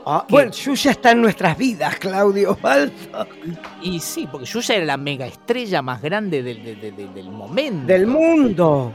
Ah, 0.09 0.25
bueno, 0.29 0.51
Yuya 0.51 0.91
está 0.91 1.11
en 1.11 1.21
nuestras 1.21 1.57
vidas, 1.57 1.97
Claudio 1.99 2.57
Balto. 2.61 3.27
Y, 3.81 3.99
sí, 3.99 4.27
porque 4.31 4.45
Yuya 4.45 4.75
era 4.75 4.85
la 4.85 4.97
mega 4.97 5.27
estrella 5.27 5.81
más 5.81 6.01
grande 6.01 6.41
del, 6.41 7.29
momento. 7.29 7.87
Del 7.87 8.07
mundo. 8.07 8.93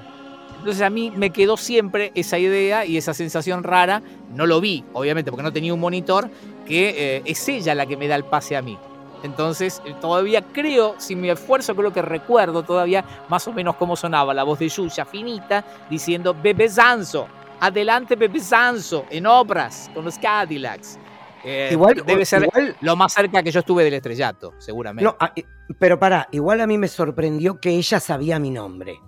Entonces 0.58 0.80
a 0.80 0.88
mí 0.90 1.12
me 1.14 1.30
quedó 1.30 1.56
siempre 1.58 2.12
esa 2.14 2.38
idea 2.38 2.86
y 2.86 2.96
esa 2.96 3.12
sensación 3.12 3.62
rara. 3.62 4.02
No 4.34 4.46
lo 4.46 4.60
vi, 4.60 4.84
obviamente, 4.94 5.30
porque 5.30 5.42
no 5.42 5.52
tenía 5.52 5.74
un 5.74 5.80
monitor, 5.80 6.30
que 6.66 7.16
eh, 7.16 7.22
es 7.26 7.46
ella 7.46 7.74
la 7.74 7.84
que 7.84 7.98
me 7.98 8.08
da 8.08 8.16
el 8.16 8.24
pase 8.24 8.56
a 8.56 8.62
mí. 8.62 8.78
Entonces, 9.22 9.82
eh, 9.84 9.94
todavía 10.00 10.40
creo, 10.40 10.94
sin 10.98 11.20
mi 11.20 11.30
esfuerzo, 11.30 11.76
creo 11.76 11.92
que 11.92 12.02
recuerdo 12.02 12.62
todavía 12.62 13.04
más 13.28 13.46
o 13.46 13.52
menos 13.52 13.76
cómo 13.76 13.96
sonaba 13.96 14.32
la 14.34 14.44
voz 14.44 14.58
de 14.58 14.68
Yuya, 14.68 15.04
finita, 15.04 15.64
diciendo 15.90 16.34
Bebé 16.40 16.68
Sanso, 16.68 17.28
adelante 17.62 18.16
Bebé 18.16 18.40
Sanso, 18.40 19.06
en 19.08 19.24
obras, 19.24 19.88
con 19.94 20.04
los 20.04 20.18
Cadillacs. 20.18 20.98
Eh, 21.44 21.70
igual 21.72 22.02
debe 22.04 22.24
ser 22.24 22.48
lo 22.80 22.96
más 22.96 23.12
cerca 23.12 23.42
que 23.42 23.50
yo 23.50 23.60
estuve 23.60 23.84
del 23.84 23.94
estrellato, 23.94 24.54
seguramente. 24.58 25.04
No, 25.04 25.16
ah, 25.18 25.32
pero 25.78 25.98
para, 25.98 26.28
igual 26.32 26.60
a 26.60 26.66
mí 26.66 26.76
me 26.76 26.88
sorprendió 26.88 27.60
que 27.60 27.70
ella 27.70 28.00
sabía 28.00 28.38
mi 28.40 28.50
nombre. 28.50 28.98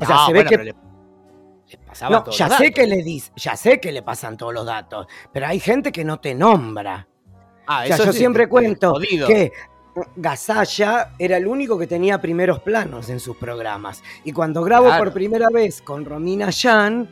O 0.00 0.06
sea, 0.06 0.26
se 0.26 0.32
ve 0.32 0.44
que. 0.44 0.74
no, 2.08 2.30
ya 2.30 2.48
sé 2.48 2.72
que 2.72 2.86
le 2.86 3.02
dice, 3.02 3.32
ya 3.36 3.56
sé 3.56 3.80
que 3.80 3.90
le 3.90 4.02
pasan 4.02 4.36
todos 4.36 4.54
los 4.54 4.64
datos, 4.64 5.06
pero 5.32 5.46
hay 5.46 5.58
gente 5.58 5.90
que 5.90 6.04
no 6.04 6.20
te 6.20 6.34
nombra. 6.34 7.08
Ah, 7.66 7.86
yo 7.86 8.12
siempre 8.12 8.48
cuento 8.48 8.94
que 9.26 9.52
Gasalla 10.16 11.12
era 11.18 11.36
el 11.36 11.46
único 11.46 11.78
que 11.78 11.86
tenía 11.86 12.20
primeros 12.20 12.60
planos 12.60 13.10
en 13.10 13.18
sus 13.18 13.36
programas. 13.36 14.02
Y 14.24 14.32
cuando 14.32 14.62
grabo 14.62 14.96
por 14.96 15.12
primera 15.12 15.48
vez 15.50 15.82
con 15.82 16.04
Romina 16.04 16.50
Yan, 16.50 17.08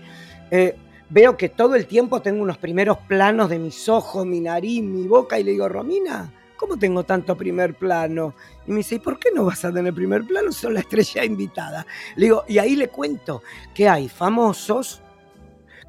eh, 0.51 0.77
veo 1.09 1.37
que 1.37 1.49
todo 1.49 1.75
el 1.75 1.87
tiempo 1.87 2.21
tengo 2.23 2.43
unos 2.43 2.59
primeros 2.59 2.99
planos 2.99 3.49
de 3.49 3.59
mis 3.59 3.89
ojos, 3.89 4.27
mi 4.27 4.41
nariz, 4.41 4.83
mi 4.83 5.07
boca, 5.07 5.39
y 5.39 5.45
le 5.45 5.53
digo, 5.53 5.69
Romina, 5.69 6.33
¿cómo 6.57 6.79
tengo 6.79 7.05
tanto 7.05 7.37
primer 7.37 7.75
plano? 7.75 8.35
Y 8.67 8.71
me 8.71 8.79
dice, 8.79 8.97
¿y 8.97 8.99
por 8.99 9.19
qué 9.19 9.31
no 9.35 9.45
vas 9.45 9.65
a 9.65 9.73
tener 9.73 9.95
primer 9.95 10.27
plano? 10.27 10.53
Son 10.53 10.75
la 10.75 10.81
estrella 10.81 11.25
invitada. 11.25 11.87
Le 12.17 12.27
digo, 12.27 12.45
y 12.49 12.59
ahí 12.59 12.77
le 12.77 12.89
cuento 12.89 13.43
que 13.75 13.89
hay 13.89 14.09
famosos 14.09 15.03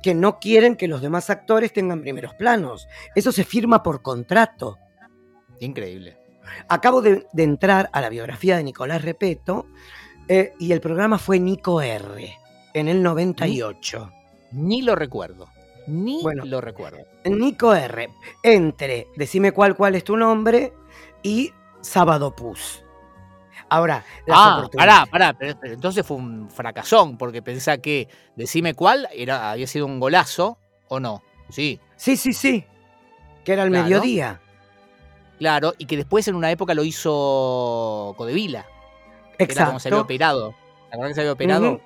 que 0.01 0.13
no 0.13 0.39
quieren 0.39 0.75
que 0.75 0.87
los 0.87 1.01
demás 1.01 1.29
actores 1.29 1.73
tengan 1.73 2.01
primeros 2.01 2.33
planos. 2.35 2.87
Eso 3.15 3.31
se 3.31 3.43
firma 3.43 3.81
por 3.83 4.01
contrato. 4.01 4.77
Increíble. 5.59 6.17
Acabo 6.69 7.01
de, 7.01 7.25
entrar 7.35 7.89
a 7.91 8.01
la 8.01 8.09
biografía 8.09 8.57
de 8.57 8.63
Nicolás 8.63 9.01
Repeto 9.01 9.65
eh, 10.27 10.53
y 10.59 10.71
el 10.71 10.81
programa 10.81 11.17
fue 11.17 11.39
Nico 11.39 11.81
R 11.81 12.37
en 12.73 12.87
el 12.87 13.01
98. 13.03 14.11
Ni, 14.51 14.81
lo 14.81 14.95
recuerdo. 14.95 15.47
Ni 15.87 16.21
lo 16.23 16.61
recuerdo. 16.61 16.99
Nico 17.25 17.73
R. 17.73 18.09
Entre 18.43 19.07
Decime 19.15 19.51
cuál, 19.51 19.75
cuál 19.75 19.95
es 19.95 20.03
tu 20.03 20.17
nombre 20.17 20.73
y 21.23 21.53
Sábado 21.81 22.35
Pus. 22.35 22.83
Ahora, 23.69 24.05
ah, 24.29 24.67
pará, 24.73 25.05
pará, 25.05 25.33
pero, 25.33 25.57
entonces 25.63 26.05
fue 26.05 26.17
un 26.17 26.49
fracasón, 26.49 27.17
porque 27.17 27.41
pensá 27.41 27.79
que 27.79 28.07
decime 28.35 28.73
cuál 28.73 29.09
era, 29.13 29.51
había 29.51 29.67
sido 29.67 29.85
un 29.85 29.99
golazo 29.99 30.57
o 30.87 30.99
no. 30.99 31.21
Sí. 31.49 31.79
Sí, 31.97 32.15
sí, 32.15 32.31
sí. 32.31 32.65
Que 33.43 33.53
era 33.53 33.63
el 33.63 33.71
mediodía. 33.71 34.39
Claro, 35.37 35.73
y 35.77 35.85
que 35.85 35.97
después 35.97 36.27
en 36.27 36.35
una 36.35 36.49
época 36.49 36.73
lo 36.73 36.83
hizo 36.83 38.15
Codevila. 38.17 38.65
Exacto. 39.37 39.53
Era 39.53 39.65
como 39.67 39.79
se 39.79 39.89
había 39.89 40.01
operado. 40.01 40.55
¿La 40.91 41.07
que 41.07 41.13
se 41.13 41.21
había 41.21 41.33
operado? 41.33 41.81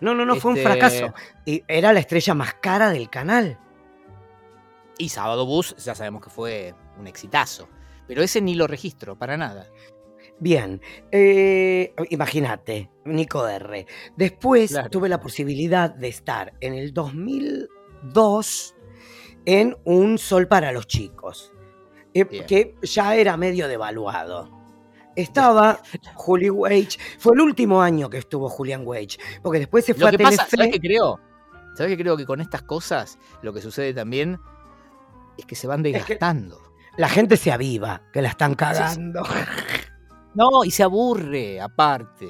No, 0.00 0.14
no, 0.14 0.24
no, 0.24 0.36
fue 0.36 0.52
un 0.52 0.58
este 0.58 0.68
fracaso. 0.68 1.14
Y 1.44 1.62
era 1.68 1.92
la 1.92 2.00
estrella 2.00 2.34
más 2.34 2.54
cara 2.54 2.90
del 2.90 3.10
canal. 3.10 3.58
Y 4.98 5.08
Sábado 5.08 5.46
Bus, 5.46 5.74
ya 5.76 5.94
sabemos 5.94 6.22
que 6.22 6.30
fue 6.30 6.74
un 6.98 7.06
exitazo. 7.06 7.68
Pero 8.06 8.22
ese 8.22 8.40
ni 8.40 8.54
lo 8.54 8.66
registro, 8.66 9.18
para 9.18 9.36
nada. 9.36 9.66
Bien, 10.38 10.80
eh, 11.10 11.94
imagínate, 12.10 12.90
Nico 13.04 13.46
R. 13.46 13.86
Después 14.16 14.76
tuve 14.90 15.08
la 15.08 15.20
posibilidad 15.20 15.90
de 15.90 16.08
estar 16.08 16.54
en 16.60 16.74
el 16.74 16.92
2002 16.92 18.74
en 19.46 19.76
Un 19.84 20.18
Sol 20.18 20.48
para 20.48 20.72
los 20.72 20.86
Chicos, 20.86 21.52
eh, 22.12 22.24
que 22.24 22.74
ya 22.82 23.14
era 23.14 23.36
medio 23.36 23.68
devaluado. 23.68 24.63
Estaba 25.16 25.80
Julie 26.14 26.50
Wage, 26.50 26.98
fue 27.18 27.34
el 27.34 27.40
último 27.40 27.80
año 27.80 28.10
que 28.10 28.18
estuvo 28.18 28.48
Julian 28.48 28.82
Wage, 28.84 29.18
porque 29.42 29.60
después 29.60 29.84
se 29.84 29.94
fue 29.94 30.08
a 30.08 30.10
Telefe. 30.10 30.36
¿Sabes 30.36 30.72
qué 30.72 30.80
creo? 30.80 31.20
¿Sabes 31.76 31.92
qué 31.92 32.02
creo? 32.02 32.16
Que 32.16 32.26
con 32.26 32.40
estas 32.40 32.62
cosas 32.62 33.18
lo 33.42 33.52
que 33.52 33.60
sucede 33.60 33.94
también 33.94 34.40
es 35.36 35.46
que 35.46 35.54
se 35.54 35.66
van 35.66 35.82
desgastando. 35.82 36.60
la 36.96 37.08
gente 37.08 37.36
se 37.36 37.52
aviva, 37.52 38.02
que 38.12 38.22
la 38.22 38.28
están 38.28 38.54
cagando. 38.54 39.22
No, 40.36 40.64
y 40.64 40.72
se 40.72 40.82
aburre, 40.82 41.60
aparte. 41.60 42.28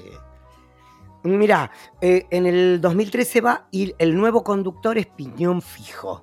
Mirá, 1.22 1.70
eh, 2.02 2.26
en 2.30 2.44
el 2.44 2.78
2013 2.82 3.40
va 3.40 3.66
y 3.70 3.94
el 3.98 4.14
nuevo 4.14 4.44
conductor 4.44 4.98
es 4.98 5.06
Piñón 5.06 5.62
Fijo. 5.62 6.22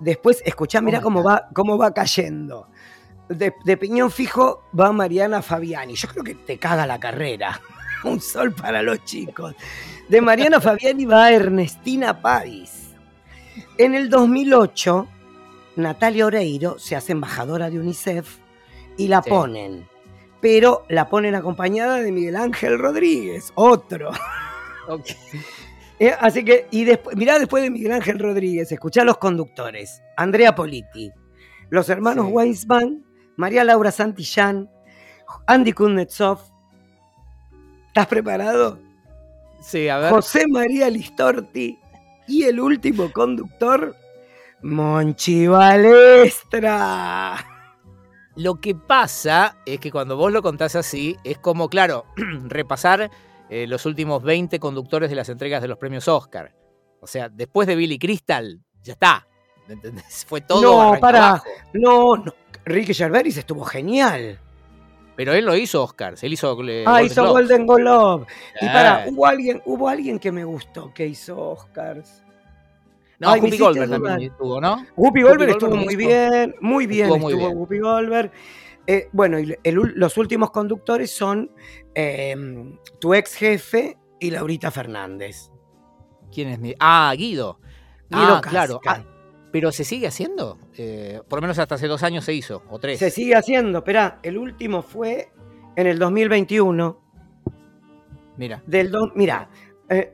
Después, 0.00 0.42
escuchá, 0.46 0.80
mirá 0.80 1.02
cómo 1.02 1.22
va, 1.22 1.48
cómo 1.54 1.76
va 1.76 1.92
cayendo. 1.92 2.70
De, 3.28 3.76
Piñón 3.76 4.10
Fijo 4.10 4.62
va 4.78 4.92
Mariana 4.92 5.42
Fabiani. 5.42 5.94
Yo 5.94 6.08
creo 6.08 6.24
que 6.24 6.34
te 6.34 6.58
caga 6.58 6.86
la 6.86 7.00
carrera. 7.00 7.60
Un 8.04 8.20
sol 8.20 8.52
para 8.52 8.82
los 8.82 9.04
chicos. 9.04 9.54
De 10.08 10.20
Mariana 10.20 10.60
Fabiani 10.60 11.04
va 11.06 11.32
Ernestina 11.32 12.20
Páez. 12.20 12.94
En 13.78 13.94
el 13.94 14.10
2008, 14.10 15.08
Natalia 15.76 16.26
Oreiro 16.26 16.78
se 16.78 16.94
hace 16.96 17.12
embajadora 17.12 17.70
de 17.70 17.80
UNICEF 17.80 18.38
y 18.96 19.08
la 19.08 19.22
ponen 19.22 19.86
pero 20.40 20.84
la 20.88 21.08
ponen 21.08 21.34
acompañada 21.34 22.00
de 22.00 22.12
Miguel 22.12 22.36
Ángel 22.36 22.78
Rodríguez, 22.78 23.52
otro. 23.54 24.10
Eh, 25.98 26.12
así 26.20 26.44
que, 26.44 26.66
y 26.70 26.84
después, 26.84 27.16
mirá 27.16 27.38
después 27.38 27.62
de 27.62 27.70
Miguel 27.70 27.92
Ángel 27.92 28.18
Rodríguez, 28.18 28.70
escuchá 28.70 29.02
los 29.02 29.16
conductores. 29.16 30.02
Andrea 30.14 30.54
Politi, 30.54 31.10
los 31.70 31.88
hermanos 31.88 32.26
Weisman, 32.28 33.02
María 33.36 33.64
Laura 33.64 33.90
Santillán, 33.90 34.70
Andy 35.46 35.72
Kuznetsov. 35.72 36.40
¿Estás 37.88 38.06
preparado? 38.06 38.78
Sí, 39.62 39.88
a 39.88 39.98
ver. 39.98 40.10
José 40.10 40.44
María 40.48 40.90
Listorti 40.90 41.78
y 42.26 42.44
el 42.44 42.60
último 42.60 43.12
conductor, 43.12 43.96
Monchi 44.62 45.46
Balestra. 45.46 47.36
Lo 48.36 48.60
que 48.60 48.74
pasa 48.74 49.56
es 49.64 49.80
que 49.80 49.90
cuando 49.90 50.16
vos 50.16 50.30
lo 50.30 50.42
contás 50.42 50.76
así, 50.76 51.16
es 51.24 51.38
como, 51.38 51.68
claro, 51.68 52.04
repasar 52.44 53.10
eh, 53.48 53.66
los 53.66 53.86
últimos 53.86 54.22
20 54.22 54.58
conductores 54.58 55.08
de 55.08 55.16
las 55.16 55.28
entregas 55.28 55.62
de 55.62 55.68
los 55.68 55.78
premios 55.78 56.06
Oscar. 56.08 56.54
O 57.00 57.06
sea, 57.06 57.28
después 57.28 57.66
de 57.66 57.76
Billy 57.76 57.98
Crystal, 57.98 58.60
ya 58.82 58.92
está. 58.92 59.26
¿Entendés? 59.68 60.24
Fue 60.28 60.40
todo. 60.40 60.92
No, 60.92 61.00
para. 61.00 61.42
No, 61.72 62.16
no, 62.16 62.34
Ricky 62.66 62.92
Gervais 62.92 63.36
estuvo 63.36 63.64
genial. 63.64 64.38
Pero 65.14 65.32
él 65.32 65.46
lo 65.46 65.56
hizo 65.56 65.82
Oscars, 65.82 66.22
él 66.24 66.34
hizo. 66.34 66.62
Eh, 66.68 66.84
ah, 66.86 67.02
hizo 67.02 67.26
Golden 67.26 67.66
Globe. 67.66 68.26
Y 68.60 68.66
para, 68.66 69.06
hubo 69.08 69.24
alguien, 69.24 69.62
hubo 69.64 69.88
alguien 69.88 70.18
que 70.18 70.30
me 70.30 70.44
gustó 70.44 70.92
que 70.92 71.06
hizo 71.06 71.38
Oscars. 71.38 72.22
No, 73.18 73.32
Whoopi 73.32 73.56
Goldberg 73.56 73.90
también 73.90 74.30
estuvo, 74.30 74.60
¿no? 74.60 74.84
Whoopi 74.94 75.22
Goldberg 75.22 75.50
estuvo 75.52 75.74
muy 75.74 75.96
bien, 75.96 76.54
muy 76.60 76.86
bien 76.86 77.10
estuvo, 77.10 77.30
estuvo 77.30 77.48
Whoopi 77.48 77.78
Goldberg. 77.78 78.30
Eh, 78.86 79.08
bueno, 79.12 79.38
y 79.38 79.56
los 79.64 80.18
últimos 80.18 80.50
conductores 80.50 81.10
son 81.10 81.50
em, 81.94 82.76
tu 83.00 83.14
ex 83.14 83.34
jefe 83.34 83.96
y 84.20 84.30
Laurita 84.30 84.70
Fernández. 84.70 85.50
¿Quién 86.30 86.48
es 86.48 86.58
mi? 86.58 86.74
Ah, 86.78 87.14
Guido. 87.16 87.58
Guido 88.10 88.34
ah, 88.36 88.40
claro. 88.42 88.80
Ah, 88.86 89.02
pero 89.56 89.72
se 89.72 89.84
sigue 89.84 90.06
haciendo. 90.06 90.58
Eh, 90.76 91.22
por 91.26 91.38
lo 91.38 91.40
menos 91.40 91.58
hasta 91.58 91.76
hace 91.76 91.86
dos 91.86 92.02
años 92.02 92.26
se 92.26 92.34
hizo, 92.34 92.62
o 92.68 92.78
tres. 92.78 92.98
Se 92.98 93.10
sigue 93.10 93.34
haciendo. 93.36 93.78
Esperá, 93.78 94.18
el 94.22 94.36
último 94.36 94.82
fue 94.82 95.32
en 95.76 95.86
el 95.86 95.98
2021. 95.98 97.00
Mira. 98.36 98.62
Del 98.66 98.92
mira, 99.14 99.48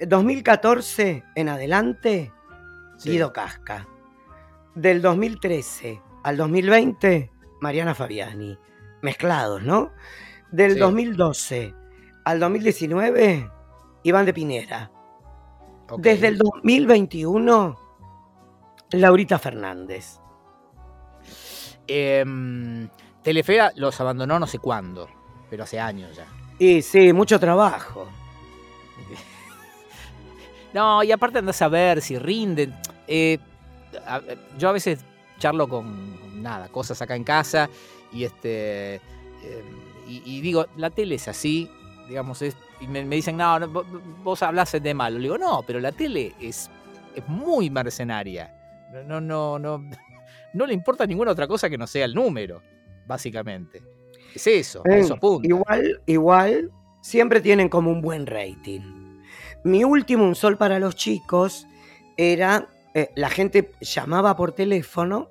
2014 0.06 1.10
eh, 1.10 1.24
en 1.34 1.48
adelante 1.48 2.32
Sí. 2.98 3.10
Guido 3.10 3.32
Casca. 3.32 3.88
Del 4.76 5.02
2013 5.02 6.00
al 6.22 6.36
2020, 6.36 7.32
Mariana 7.60 7.96
Fabiani. 7.96 8.56
Mezclados, 9.02 9.60
¿no? 9.64 9.90
Del 10.52 10.74
Sí. 10.74 10.78
2012 10.78 11.74
al 12.24 12.38
2019, 12.38 13.50
Iván 14.04 14.24
de 14.24 14.34
Pinera. 14.34 14.92
Desde 15.98 16.28
el 16.28 16.38
2021, 16.38 17.81
Laurita 18.92 19.38
Fernández. 19.38 20.18
Em, 21.86 22.88
Telefe 23.22 23.58
los 23.76 24.00
abandonó 24.00 24.38
no 24.38 24.46
sé 24.46 24.58
cuándo, 24.58 25.08
pero 25.50 25.64
hace 25.64 25.78
años 25.80 26.16
ya. 26.16 26.26
Y 26.58 26.82
sí, 26.82 27.12
mucho 27.12 27.38
trabajo. 27.40 28.06
No, 30.72 31.02
y 31.02 31.12
aparte 31.12 31.38
andás 31.38 31.60
a 31.60 31.68
ver 31.68 32.00
si 32.00 32.18
rinden. 32.18 32.74
Eh, 33.06 33.38
yo 34.58 34.70
a 34.70 34.72
veces 34.72 35.00
charlo 35.38 35.68
con 35.68 36.42
nada, 36.42 36.68
cosas 36.68 37.02
acá 37.02 37.14
en 37.14 37.24
casa 37.24 37.68
y 38.10 38.24
este 38.24 38.94
eh, 38.94 39.64
y, 40.08 40.22
y 40.24 40.40
digo, 40.40 40.64
la 40.76 40.88
tele 40.88 41.16
es 41.16 41.28
así, 41.28 41.70
digamos, 42.08 42.40
es, 42.40 42.56
y 42.80 42.86
me, 42.86 43.04
me 43.04 43.16
dicen, 43.16 43.36
no, 43.36 43.58
no, 43.58 43.68
vo- 43.68 43.84
vos 44.22 44.42
hablas 44.42 44.72
de 44.72 44.94
malo. 44.94 45.18
Le 45.18 45.24
digo, 45.24 45.36
no, 45.36 45.62
pero 45.66 45.78
la 45.78 45.92
tele 45.92 46.34
es, 46.40 46.70
es 47.14 47.28
muy 47.28 47.68
mercenaria. 47.68 48.54
No, 48.92 49.20
no, 49.20 49.58
no, 49.58 49.78
no, 50.54 50.66
le 50.66 50.74
importa 50.74 51.06
ninguna 51.06 51.32
otra 51.32 51.46
cosa 51.46 51.68
que 51.70 51.78
no 51.78 51.86
sea 51.86 52.04
el 52.04 52.14
número, 52.14 52.62
básicamente. 53.06 53.82
Es 54.34 54.46
eso, 54.46 54.82
a 54.86 54.90
Eh, 54.90 55.00
eso 55.00 55.14
apunta. 55.14 55.46
Igual, 55.46 56.00
igual, 56.06 56.70
siempre 57.00 57.40
tienen 57.40 57.68
como 57.68 57.90
un 57.90 58.00
buen 58.00 58.26
rating. 58.26 59.20
Mi 59.64 59.84
último 59.84 60.24
Un 60.24 60.34
Sol 60.34 60.56
para 60.56 60.78
los 60.78 60.96
chicos 60.96 61.66
era, 62.16 62.68
eh, 62.94 63.10
la 63.14 63.30
gente 63.30 63.72
llamaba 63.80 64.36
por 64.36 64.52
teléfono 64.52 65.28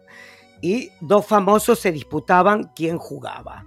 y 0.62 0.90
dos 1.02 1.26
famosos 1.26 1.80
se 1.80 1.92
disputaban 1.92 2.72
quién 2.76 2.98
jugaba. 2.98 3.66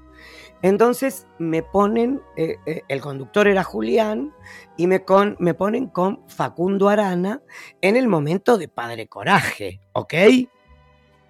Entonces 0.65 1.27
me 1.39 1.63
ponen, 1.63 2.23
eh, 2.39 2.57
eh, 2.65 2.81
el 2.89 3.03
conductor 3.03 3.47
era 3.47 3.63
Julián, 3.63 4.33
y 4.79 4.87
me, 4.87 5.05
con, 5.05 5.37
me 5.39 5.53
ponen 5.53 5.89
con 5.89 6.27
Facundo 6.27 6.89
Arana 6.89 7.43
en 7.83 7.97
el 7.97 8.09
momento 8.09 8.57
de 8.57 8.67
Padre 8.67 9.07
Coraje, 9.07 9.83
¿ok? 9.93 10.15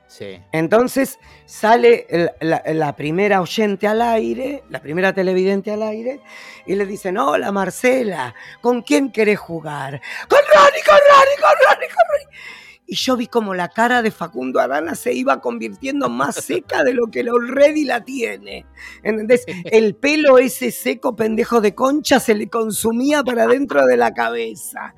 Sí. 0.06 0.40
Entonces 0.52 1.18
sale 1.46 2.06
la, 2.40 2.62
la 2.64 2.94
primera 2.94 3.40
oyente 3.40 3.88
al 3.88 4.02
aire, 4.02 4.62
la 4.70 4.80
primera 4.80 5.12
televidente 5.12 5.72
al 5.72 5.82
aire, 5.82 6.20
y 6.64 6.76
le 6.76 6.86
dicen, 6.86 7.18
hola 7.18 7.50
Marcela, 7.50 8.36
¿con 8.60 8.82
quién 8.82 9.10
querés 9.10 9.40
jugar? 9.40 10.00
Con 10.28 10.38
Ronnie, 10.38 10.82
con 10.86 10.94
Ronnie, 11.10 11.36
con 11.40 11.50
Ronnie, 11.50 11.88
con 11.88 12.04
Ronnie. 12.08 12.63
Y 12.86 12.96
yo 12.96 13.16
vi 13.16 13.26
como 13.26 13.54
la 13.54 13.68
cara 13.68 14.02
de 14.02 14.10
Facundo 14.10 14.60
Arana 14.60 14.94
se 14.94 15.12
iba 15.12 15.40
convirtiendo 15.40 16.08
más 16.08 16.34
seca 16.44 16.82
de 16.84 16.92
lo 16.92 17.06
que 17.06 17.20
already 17.20 17.84
la 17.84 18.04
tiene. 18.04 18.66
¿Entendés? 19.02 19.44
El 19.64 19.94
pelo 19.94 20.38
ese 20.38 20.70
seco 20.70 21.16
pendejo 21.16 21.60
de 21.60 21.74
concha 21.74 22.20
se 22.20 22.34
le 22.34 22.48
consumía 22.48 23.22
para 23.22 23.46
dentro 23.46 23.86
de 23.86 23.96
la 23.96 24.12
cabeza. 24.12 24.94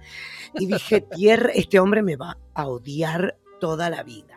Y 0.55 0.67
dije, 0.67 1.01
tierra, 1.01 1.51
este 1.55 1.79
hombre 1.79 2.03
me 2.03 2.17
va 2.17 2.39
a 2.55 2.67
odiar 2.67 3.37
toda 3.61 3.91
la 3.91 4.03
vida. 4.03 4.35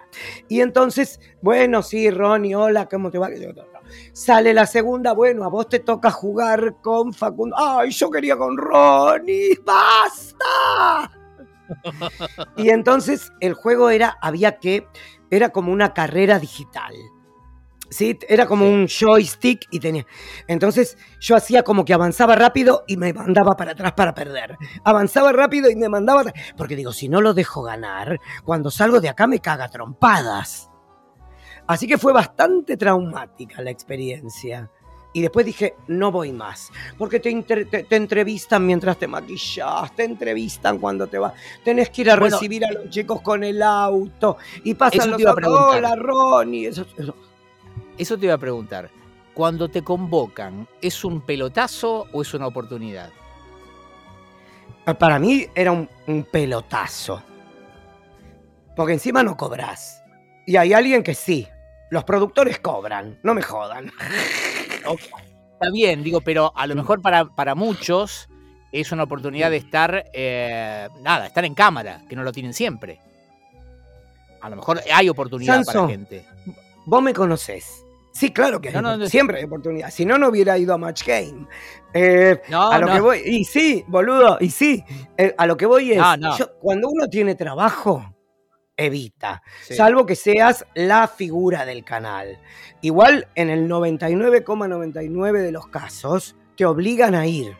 Y 0.47 0.61
entonces, 0.61 1.19
bueno, 1.41 1.81
sí, 1.83 2.09
Ronnie, 2.09 2.55
hola, 2.55 2.87
¿cómo 2.87 3.11
te 3.11 3.17
va? 3.17 3.29
Sale 4.13 4.53
la 4.53 4.65
segunda, 4.65 5.13
bueno, 5.13 5.43
a 5.43 5.49
vos 5.49 5.69
te 5.69 5.79
toca 5.79 6.11
jugar 6.11 6.77
con 6.81 7.13
Facundo. 7.13 7.55
Ay, 7.57 7.91
yo 7.91 8.09
quería 8.09 8.37
con 8.37 8.57
Ronnie, 8.57 9.59
basta. 9.63 11.18
Y 12.57 12.69
entonces 12.69 13.31
el 13.39 13.53
juego 13.53 13.89
era, 13.89 14.17
había 14.21 14.57
que, 14.59 14.87
era 15.29 15.49
como 15.49 15.71
una 15.71 15.93
carrera 15.93 16.39
digital. 16.39 16.93
¿Sí? 17.91 18.19
Era 18.27 18.45
como 18.45 18.65
Sí. 18.65 18.71
un 18.71 18.87
joystick 18.87 19.65
y 19.71 19.79
tenía. 19.79 20.05
Entonces 20.47 20.95
yo 21.19 21.35
hacía 21.35 21.63
como 21.63 21.85
que 21.85 21.93
avanzaba 21.95 22.35
rápido 22.35 22.83
y 22.87 22.97
me 22.97 23.13
mandaba 23.13 23.55
para 23.57 23.71
atrás 23.71 23.93
para 23.93 24.13
perder. 24.13 24.57
Avanzaba 24.83 25.31
rápido 25.31 25.71
y 25.71 25.75
me 25.75 25.89
mandaba. 25.89 26.23
Porque 26.55 26.75
digo, 26.75 26.91
si 26.93 27.09
no 27.09 27.19
lo 27.19 27.33
dejo 27.33 27.63
ganar, 27.63 28.19
cuando 28.43 28.69
salgo 28.69 29.01
de 29.01 29.09
acá 29.09 29.25
me 29.25 29.39
caga 29.39 29.69
trompadas. 29.69 30.69
Así 31.65 31.87
que 31.87 31.97
fue 31.97 32.13
bastante 32.13 32.77
traumática 32.77 33.61
la 33.63 33.71
experiencia. 33.71 34.69
Y 35.11 35.21
después 35.21 35.45
dije, 35.45 35.75
no 35.87 36.11
voy 36.11 36.31
más. 36.31 36.71
Porque 36.97 37.19
te, 37.19 37.31
inter- 37.31 37.67
te, 37.69 37.83
te 37.83 37.95
entrevistan 37.95 38.65
mientras 38.65 38.97
te 38.97 39.07
maquillas, 39.07 39.95
te 39.95 40.03
entrevistan 40.03 40.77
cuando 40.77 41.07
te 41.07 41.17
vas. 41.17 41.33
Tenés 41.63 41.89
que 41.89 42.01
ir 42.01 42.11
a 42.11 42.15
Bueno. 42.15 42.35
recibir 42.35 42.63
a 42.63 42.71
los 42.71 42.89
chicos 42.89 43.21
con 43.21 43.43
el 43.43 43.61
auto. 43.63 44.37
Y 44.63 44.75
pasan 44.75 45.09
los. 45.11 45.21
Hola, 45.25 45.95
Ronnie. 45.95 46.67
Eso, 46.67 46.85
eso. 46.95 47.15
Eso 47.97 48.17
te 48.17 48.25
iba 48.25 48.35
a 48.35 48.37
preguntar. 48.37 48.89
Cuando 49.33 49.67
te 49.69 49.83
convocan, 49.83 50.67
¿es 50.81 51.03
un 51.03 51.21
pelotazo 51.21 52.05
o 52.11 52.21
es 52.21 52.33
una 52.33 52.45
oportunidad? 52.47 53.09
Para 54.99 55.17
mí 55.19 55.45
era 55.55 55.71
un, 55.71 55.89
un 56.07 56.23
pelotazo. 56.23 57.21
Porque 58.75 58.93
encima 58.93 59.23
no 59.23 59.35
cobras. 59.37 60.03
Y 60.45 60.55
hay 60.55 60.73
alguien 60.73 61.03
que 61.03 61.13
sí. 61.15 61.47
Los 61.91 62.03
productores 62.03 62.59
cobran. 62.59 63.19
No 63.23 63.33
me 63.33 63.41
jodan. 63.41 63.91
Está 64.81 65.71
bien, 65.71 66.03
digo, 66.03 66.21
pero 66.21 66.53
a 66.55 66.65
lo 66.67 66.75
mejor 66.75 67.01
para, 67.01 67.25
para 67.25 67.53
muchos 67.55 68.29
es 68.71 68.91
una 68.91 69.03
oportunidad 69.03 69.49
de 69.51 69.57
estar, 69.57 70.05
eh, 70.13 70.87
nada, 71.01 71.25
estar 71.27 71.43
en 71.43 71.53
cámara, 71.55 72.03
que 72.07 72.15
no 72.15 72.23
lo 72.23 72.31
tienen 72.31 72.53
siempre. 72.53 72.99
A 74.41 74.49
lo 74.49 74.55
mejor 74.55 74.79
hay 74.93 75.09
oportunidad 75.09 75.55
Sanso. 75.55 75.73
para 75.73 75.87
gente. 75.89 76.25
Vos 76.85 77.01
me 77.01 77.13
conocés. 77.13 77.83
Sí, 78.13 78.31
claro 78.31 78.59
que 78.61 78.71
No, 78.71 78.81
no, 78.81 78.89
opor- 78.93 78.97
no. 78.99 79.07
siempre 79.07 79.37
hay 79.37 79.43
oportunidad. 79.43 79.91
Si 79.91 80.05
no, 80.05 80.17
no 80.17 80.29
hubiera 80.29 80.57
ido 80.57 80.73
a 80.73 80.77
Match 80.77 81.05
Game. 81.05 81.45
Eh, 81.93 82.41
No, 82.49 82.69
a 82.71 82.79
lo 82.79 82.87
no. 82.87 82.93
que 82.93 82.99
voy, 83.01 83.21
y 83.25 83.43
sí, 83.45 83.83
boludo, 83.87 84.37
y 84.39 84.49
sí, 84.49 84.83
eh, 85.17 85.33
a 85.37 85.45
lo 85.45 85.57
que 85.57 85.65
voy 85.65 85.91
es, 85.91 86.01
yo- 86.37 86.51
cuando 86.59 86.87
uno 86.89 87.07
tiene 87.07 87.35
trabajo, 87.35 88.13
evita, 88.79 89.43
Sí. 89.61 89.75
salvo 89.75 90.05
que 90.05 90.15
seas 90.15 90.65
la 90.73 91.07
figura 91.07 91.65
del 91.65 91.83
canal. 91.83 92.39
Igual 92.81 93.27
en 93.35 93.49
el 93.49 93.67
99,99 93.67 95.41
de 95.41 95.51
los 95.51 95.67
casos 95.67 96.35
te 96.55 96.65
obligan 96.65 97.15
a 97.15 97.27
ir. 97.27 97.55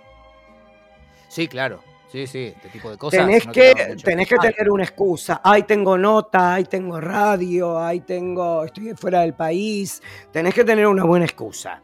Sí, 1.28 1.48
claro. 1.48 1.82
Sí, 2.12 2.26
sí, 2.26 2.54
este 2.56 2.70
tipo 2.70 2.90
de 2.90 2.98
cosas. 2.98 3.20
Tenés 3.20 3.46
no 3.46 3.52
te 3.52 3.74
que, 3.76 3.96
tenés 4.04 4.28
que 4.28 4.38
tener 4.38 4.72
una 4.72 4.84
excusa. 4.84 5.42
Ahí 5.44 5.62
tengo 5.64 5.96
nota, 5.96 6.56
ahí 6.56 6.64
tengo 6.64 7.00
radio, 7.00 7.78
ahí 7.78 8.00
tengo, 8.00 8.66
estoy 8.66 8.96
fuera 8.96 9.22
del 9.22 9.36
país. 9.36 10.02
Tenés 10.32 10.56
que 10.56 10.64
tener 10.64 10.88
una 10.88 11.04
buena 11.04 11.26
excusa. 11.26 11.84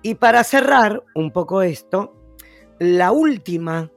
Y 0.00 0.14
para 0.14 0.44
cerrar 0.44 1.02
un 1.16 1.32
poco 1.32 1.62
esto, 1.62 2.14
la 2.78 3.10
última 3.10 3.90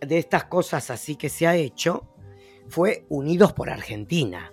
de 0.00 0.18
estas 0.18 0.44
cosas 0.44 0.90
así 0.90 1.16
que 1.16 1.30
se 1.30 1.46
ha 1.46 1.56
hecho 1.56 2.09
fue 2.70 3.04
Unidos 3.10 3.52
por 3.52 3.68
Argentina. 3.70 4.52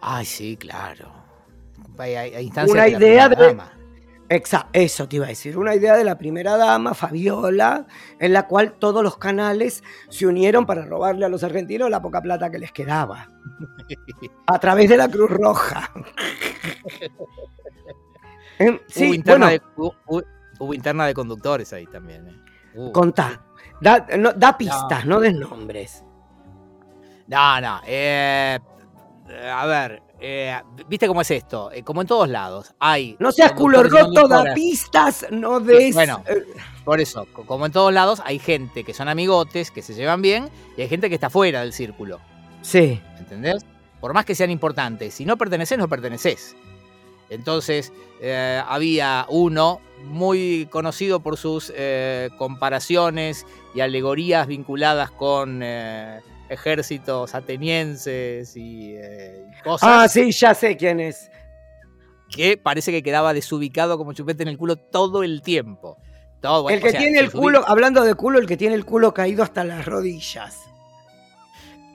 Ay, 0.00 0.24
sí, 0.24 0.56
claro. 0.56 1.12
Hay, 1.98 2.14
hay- 2.14 2.50
Una 2.68 2.84
de 2.84 2.90
la 2.92 2.98
idea 2.98 3.28
primera 3.28 3.28
de- 3.28 3.46
dama. 3.56 3.70
Exa- 4.28 4.68
eso 4.72 5.06
te 5.06 5.16
iba 5.16 5.26
a 5.26 5.28
decir, 5.28 5.58
una 5.58 5.74
idea 5.74 5.96
de 5.96 6.02
la 6.04 6.16
primera 6.16 6.56
dama, 6.56 6.94
Fabiola, 6.94 7.86
en 8.18 8.32
la 8.32 8.46
cual 8.46 8.72
todos 8.78 9.02
los 9.02 9.18
canales 9.18 9.84
se 10.08 10.26
unieron 10.26 10.64
para 10.64 10.86
robarle 10.86 11.26
a 11.26 11.28
los 11.28 11.44
argentinos 11.44 11.90
la 11.90 12.00
poca 12.00 12.22
plata 12.22 12.50
que 12.50 12.58
les 12.58 12.72
quedaba. 12.72 13.30
A 14.46 14.58
través 14.58 14.88
de 14.88 14.96
la 14.96 15.08
Cruz 15.08 15.28
Roja. 15.30 15.90
Em, 18.58 18.78
sí, 18.86 19.06
hubo, 19.06 19.14
interna 19.14 19.46
bueno, 19.46 19.62
de, 19.64 19.72
hubo, 19.76 19.94
hubo- 20.06 20.24
hubo 20.60 20.74
interna 20.74 21.06
de 21.06 21.14
conductores 21.14 21.72
ahí 21.72 21.86
también. 21.86 22.28
¿eh? 22.28 22.90
Contá. 22.92 23.44
Da, 23.80 24.06
no, 24.16 24.32
da 24.32 24.56
pistas, 24.56 25.04
no. 25.06 25.18
des 25.20 25.34
nombres. 25.34 26.03
No, 27.26 27.60
no. 27.60 27.80
eh, 27.86 28.58
a 29.52 29.66
ver, 29.66 30.02
eh, 30.20 30.60
¿viste 30.88 31.06
cómo 31.06 31.22
es 31.22 31.30
esto? 31.30 31.70
Eh, 31.72 31.82
como 31.82 32.02
en 32.02 32.06
todos 32.06 32.28
lados. 32.28 32.74
Hay. 32.78 33.16
No 33.18 33.32
seas 33.32 33.52
culo 33.52 33.82
roto, 33.82 34.28
da 34.28 34.52
pistas, 34.54 35.26
no 35.30 35.60
des... 35.60 35.94
bueno. 35.94 36.22
eh, 36.26 36.44
Por 36.84 37.00
eso, 37.00 37.26
co- 37.32 37.44
como 37.46 37.66
en 37.66 37.72
todos 37.72 37.92
lados, 37.92 38.20
hay 38.24 38.38
gente 38.38 38.84
que 38.84 38.92
son 38.94 39.08
amigotes, 39.08 39.70
que 39.70 39.80
se 39.82 39.94
llevan 39.94 40.20
bien, 40.22 40.50
y 40.76 40.82
hay 40.82 40.88
gente 40.88 41.08
que 41.08 41.14
está 41.14 41.30
fuera 41.30 41.60
del 41.60 41.72
círculo. 41.72 42.20
sí. 42.62 43.00
¿Entendés? 43.18 43.64
Por 44.00 44.12
más 44.12 44.26
que 44.26 44.34
sean 44.34 44.50
importantes, 44.50 45.14
si 45.14 45.24
no 45.24 45.38
perteneces, 45.38 45.78
no 45.78 45.88
perteneces. 45.88 46.54
Entonces, 47.30 47.90
eh, 48.20 48.62
había 48.68 49.24
uno 49.30 49.80
muy 50.04 50.68
conocido 50.70 51.20
por 51.20 51.38
sus 51.38 51.72
eh, 51.74 52.28
comparaciones 52.36 53.46
y 53.74 53.80
alegorías 53.80 54.46
vinculadas 54.46 55.10
con 55.10 55.60
eh, 55.62 56.20
ejércitos 56.48 57.34
atenienses 57.34 58.56
y, 58.56 58.94
eh, 58.96 59.44
y 59.58 59.62
cosas 59.62 59.88
Ah, 59.90 60.08
sí, 60.08 60.30
ya 60.32 60.54
sé 60.54 60.76
quién 60.76 61.00
es. 61.00 61.30
que 62.30 62.56
parece 62.56 62.90
que 62.92 63.02
quedaba 63.02 63.32
desubicado 63.32 63.96
como 63.96 64.12
chupete 64.12 64.42
en 64.42 64.48
el 64.48 64.58
culo 64.58 64.76
todo 64.76 65.22
el 65.22 65.40
tiempo. 65.42 65.96
Todo, 66.40 66.64
bueno, 66.64 66.76
el 66.76 66.82
que 66.82 66.88
o 66.88 66.90
sea, 66.90 67.00
tiene 67.00 67.18
el 67.20 67.30
culo, 67.30 67.64
hablando 67.66 68.02
de 68.02 68.14
culo, 68.14 68.38
el 68.38 68.46
que 68.46 68.56
tiene 68.56 68.74
el 68.74 68.84
culo 68.84 69.14
caído 69.14 69.42
hasta 69.42 69.64
las 69.64 69.84
rodillas. 69.86 70.58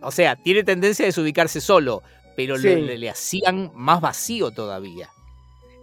O 0.02 0.12
sea, 0.12 0.36
tiene 0.38 0.64
tendencia 0.64 1.04
a 1.06 1.08
desubicarse 1.08 1.60
solo, 1.62 2.02
pero 2.36 2.58
Sí. 2.58 2.70
le, 2.76 3.10
hacían 3.10 3.72
más 3.76 4.00
vacío 4.02 4.50
todavía. 4.52 5.10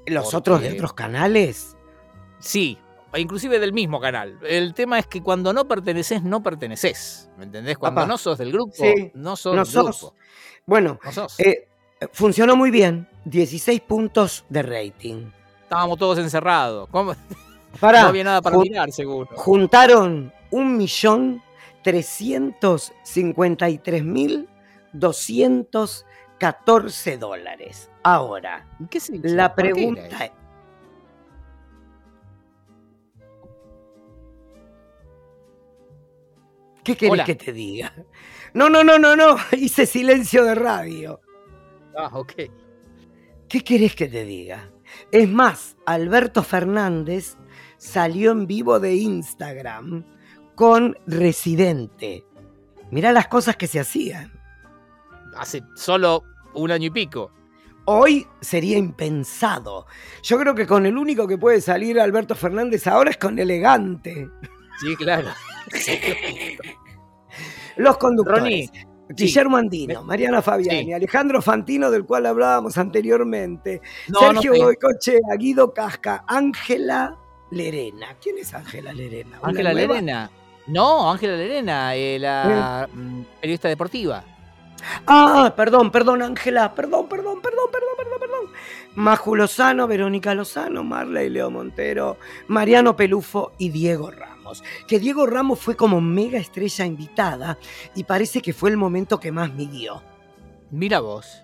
Los 0.07 0.25
Porque- 0.25 0.37
otros 0.37 0.63
de 0.63 0.73
otros 0.73 0.95
canales. 0.95 1.77
Sí, 2.41 2.79
inclusive 3.19 3.59
del 3.59 3.73
mismo 3.73 4.01
canal. 4.01 4.39
El 4.43 4.75
tema 4.75 4.99
es 4.99 5.07
que 5.07 5.23
cuando 5.23 5.53
no 5.53 5.67
perteneces, 5.67 6.23
no 6.23 6.43
perteneces. 6.43 7.31
¿Me 7.39 7.45
entendés? 7.45 7.79
Cuando 7.79 8.01
Papá. 8.03 8.09
no 8.09 8.19
sos 8.19 8.39
del 8.39 8.53
grupo, 8.53 8.73
Sí, 8.75 9.11
no 9.15 9.37
sos 9.37 9.55
no 9.55 9.63
del 9.65 9.73
sos. 9.73 10.01
grupo. 10.01 10.15
Bueno, 10.67 10.99
No 11.05 11.13
sos. 11.13 11.39
eh, 11.41 11.69
funcionó 12.13 12.57
muy 12.57 12.71
bien. 12.71 13.09
16 13.25 13.81
puntos 13.83 14.45
de 14.49 14.63
rating. 14.63 15.27
Estábamos 15.63 15.99
todos 15.99 16.19
encerrados. 16.19 16.89
¿Cómo? 16.91 17.15
Para, 17.81 18.03
no 18.03 18.09
había 18.09 18.25
nada 18.25 18.41
para 18.43 18.57
mirar, 18.59 18.91
seguro. 18.93 19.29
juntaron 19.35 20.33
un 20.51 20.77
millón 20.77 21.43
trescientos 21.83 22.93
cincuenta 23.05 23.69
y 23.69 23.79
tres 23.79 24.03
mil 24.05 24.49
doscientos 24.93 26.05
catorce 26.39 27.17
dólares. 27.19 27.91
Ahora, 28.03 28.67
¿Y 28.79 28.87
¿Qué 28.87 28.99
la 29.23 29.55
¿Por 29.55 29.65
qué 29.65 29.69
era 29.69 29.75
pregunta 29.75 30.25
es... 30.25 30.33
¿Qué 36.87 36.97
querés 36.97 37.15
Hola. 37.15 37.25
que 37.25 37.35
te 37.35 37.53
diga? 37.53 37.93
No, 38.55 38.71
no, 38.71 38.85
no, 38.85 38.97
no, 38.97 39.17
no. 39.17 39.37
Hice 39.59 39.87
silencio 39.87 40.45
de 40.45 40.55
radio. 40.55 41.21
Ah, 41.99 42.11
ok. 42.13 42.33
¿Qué 43.49 43.61
querés 43.65 43.97
que 43.97 44.07
te 44.07 44.25
diga? 44.25 44.71
Es 45.11 45.29
más, 45.29 45.77
Alberto 45.85 46.45
Fernández 46.45 47.39
salió 47.77 48.31
en 48.31 48.47
vivo 48.47 48.79
de 48.79 48.95
Instagram 48.95 50.05
con 50.55 50.97
Residente. 51.09 52.25
Mirá 52.93 53.11
las 53.11 53.27
cosas 53.27 53.57
que 53.57 53.67
se 53.67 53.81
hacían. 53.81 54.33
Hace 55.37 55.65
solo 55.75 56.23
un 56.55 56.71
año 56.71 56.87
y 56.87 56.91
pico. 56.91 57.33
Hoy 57.87 58.29
sería 58.41 58.79
impensado. 58.79 59.87
Yo 60.23 60.39
creo 60.39 60.55
que 60.55 60.69
con 60.69 60.87
el 60.87 60.97
único 60.97 61.27
que 61.27 61.37
puede 61.37 61.61
salir 61.61 61.99
Alberto 61.99 62.37
Fernández 62.37 62.87
ahora 62.87 63.11
es 63.11 63.17
con 63.17 63.41
Elegante. 63.41 64.29
Sí, 64.81 64.95
claro. 64.95 65.31
Los 67.77 67.97
conductores. 67.99 68.41
Ronnie, 68.43 68.71
Guillermo 69.09 69.57
Andino, 69.57 70.03
Mariana 70.03 70.43
Fabiani, 70.43 70.87
Sí. 70.87 70.93
Alejandro 70.93 71.41
Fantino, 71.41 71.91
del 71.91 72.05
cual 72.05 72.27
hablábamos 72.27 72.77
anteriormente, 72.77 73.81
No, 74.09 74.19
Sergio 74.21 74.53
no. 74.55 74.65
Goicochea, 74.65 75.37
Guido 75.39 75.73
Casca, 75.73 76.25
Ángela 76.27 77.17
Lerena. 77.51 78.17
¿Quién 78.21 78.39
es 78.39 78.53
Ángela 78.53 78.93
Lerena? 78.93 79.39
¿Una 79.41 79.49
Ángela? 79.51 79.73
Lerena. 79.73 80.31
No, 80.67 81.11
Ángela 81.13 81.37
Lerena, 81.37 81.95
eh, 81.95 82.19
la 82.19 82.89
mm, 82.93 83.23
periodista 83.41 83.69
deportiva. 83.69 84.25
Ah, 85.07 85.53
perdón, 85.57 85.91
perdón, 85.91 86.23
Ángela, 86.23 86.75
perdón, 86.75 87.09
perdón, 87.09 87.41
perdón, 87.41 87.67
perdón, 87.73 87.91
perdón, 87.97 88.19
perdón. 88.21 88.47
Maju 88.97 89.37
Lozano, 89.37 89.87
Verónica 89.87 90.35
Lozano, 90.35 90.83
Marley 90.83 91.29
Leo 91.31 91.51
Montero, 91.51 92.17
Mariano 92.49 92.97
Pelufo 92.97 93.53
y 93.59 93.69
Diego 93.71 94.11
Ramos. 94.11 94.36
Que 94.87 94.99
Diego 94.99 95.27
Ramos 95.27 95.59
fue 95.59 95.77
como 95.77 96.01
mega 96.01 96.39
estrella 96.39 96.85
invitada 96.85 97.59
y 97.95 98.05
parece 98.05 98.41
que 98.43 98.53
fue 98.53 98.71
el 98.71 98.77
momento 98.77 99.21
que 99.21 99.33
más 99.33 99.53
midió. 99.53 100.03
Mira 100.71 101.01
vos, 101.01 101.43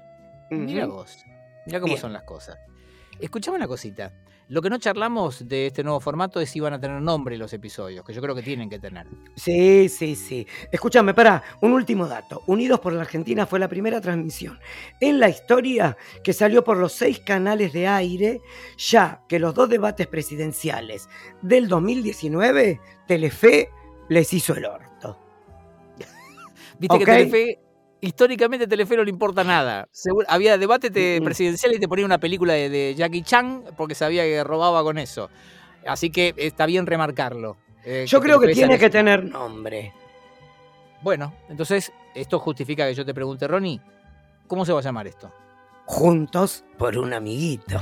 mira 0.51 0.87
vos. 0.87 1.25
Mira 1.67 1.79
cómo 1.81 1.93
Bien. 1.93 2.01
son 2.01 2.13
las 2.13 2.25
cosas. 2.25 2.59
Escuchame 3.21 3.57
una 3.57 3.69
cosita. 3.69 4.13
Lo 4.49 4.61
que 4.61 4.69
no 4.69 4.79
charlamos 4.79 5.49
de 5.49 5.69
este 5.69 5.83
nuevo 5.83 6.01
formato 6.01 6.41
es 6.41 6.51
si 6.51 6.61
van 6.61 6.75
a 6.75 6.81
tener 6.81 7.01
nombre 7.01 7.39
los 7.39 7.53
episodios, 7.53 8.05
que 8.05 8.13
yo 8.13 8.21
creo 8.21 8.35
que 8.35 8.43
tienen 8.43 8.69
que 8.69 8.79
tener. 8.79 9.07
Sí, 9.35 9.89
sí, 9.89 10.15
sí. 10.15 10.47
Escúchame, 10.71 11.15
pará, 11.15 11.43
un 11.63 11.73
último 11.73 12.07
dato. 12.07 12.43
Unidos 12.47 12.81
por 12.81 12.93
la 12.93 13.03
Argentina 13.03 13.47
fue 13.47 13.59
la 13.59 13.69
primera 13.69 14.01
transmisión 14.01 14.59
en 15.01 15.21
la 15.21 15.29
historia 15.29 15.97
que 16.23 16.33
salió 16.33 16.63
por 16.63 16.77
los 16.77 16.93
seis 16.93 17.21
canales 17.21 17.73
de 17.73 17.87
aire, 17.87 18.41
ya 18.77 19.23
que 19.29 19.39
los 19.39 19.55
dos 19.55 19.69
debates 19.69 20.07
presidenciales 20.07 21.09
del 21.41 21.69
2019, 21.69 22.81
Telefe 23.07 23.71
les 24.09 24.33
hizo 24.35 24.55
el 24.55 24.67
orto. 24.67 25.19
Viste 26.79 26.97
Ok. 26.97 27.01
que 27.01 27.07
Telefe, 27.07 27.62
históricamente 28.03 28.67
Telefe 28.67 28.97
no 28.97 29.05
le 29.05 29.11
importa 29.11 29.43
nada. 29.45 29.89
Seguro- 29.91 30.27
había 30.29 30.59
debate 30.59 30.91
te- 30.91 31.21
presidencial 31.23 31.73
y 31.73 31.79
te 31.81 31.89
ponía 31.89 32.05
una 32.05 32.19
película 32.19 32.53
de, 32.53 32.69
de 32.69 32.95
Jackie 32.95 33.23
Chan 33.23 33.65
porque 33.79 33.95
sabía 33.95 34.25
que 34.25 34.45
robaba 34.45 34.83
con 34.83 34.99
eso. 34.99 35.31
Así 35.87 36.11
que 36.11 36.35
está 36.37 36.67
bien 36.67 36.87
remarcarlo. 36.87 37.57
eh, 37.85 38.05
Yo 38.07 38.21
creo 38.21 38.39
que 38.39 38.49
tiene 38.53 38.79
que 38.79 38.91
tener 38.91 39.25
nombre. 39.25 39.93
Bueno, 41.01 41.33
entonces 41.49 41.91
esto 42.15 42.39
justifica 42.39 42.87
que 42.87 42.95
yo 42.95 43.05
te 43.05 43.15
pregunte, 43.15 43.49
Ronnie, 43.49 43.81
¿cómo 44.47 44.65
se 44.67 44.73
va 44.73 44.81
a 44.81 44.83
llamar 44.83 45.07
esto? 45.07 45.33
Juntos 45.87 46.65
por 46.79 46.97
un 46.99 47.13
amiguito. 47.13 47.81